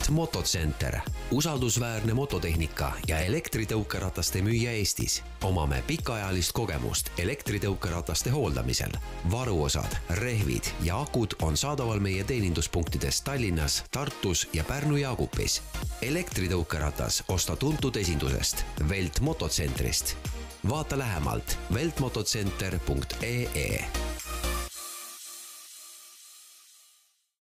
Velt 0.05 0.15
motocenter, 0.15 0.99
usaldusväärne 1.31 2.13
mototehnika 2.13 2.91
ja 3.07 3.19
elektritõukerataste 3.19 4.41
müüja 4.41 4.71
Eestis. 4.71 5.23
omame 5.43 5.83
pikaajalist 5.87 6.51
kogemust 6.51 7.09
elektritõukerataste 7.17 8.29
hooldamisel. 8.29 8.91
varuosad, 9.31 9.97
rehvid 10.09 10.63
ja 10.83 11.01
akud 11.01 11.33
on 11.41 11.57
saadaval 11.57 11.99
meie 11.99 12.23
teeninduspunktides 12.23 13.21
Tallinnas, 13.21 13.83
Tartus 13.91 14.47
ja 14.53 14.63
Pärnu 14.63 14.95
Jaagupis. 14.95 15.61
elektritõukeratas 16.01 17.23
osta 17.27 17.55
tuntud 17.55 17.95
esindusest 17.95 18.65
Velt 18.89 19.19
mototsentrist. 19.19 20.15
vaata 20.69 20.97
lähemalt 20.97 21.57
veltmotocenter.ee 21.73 23.85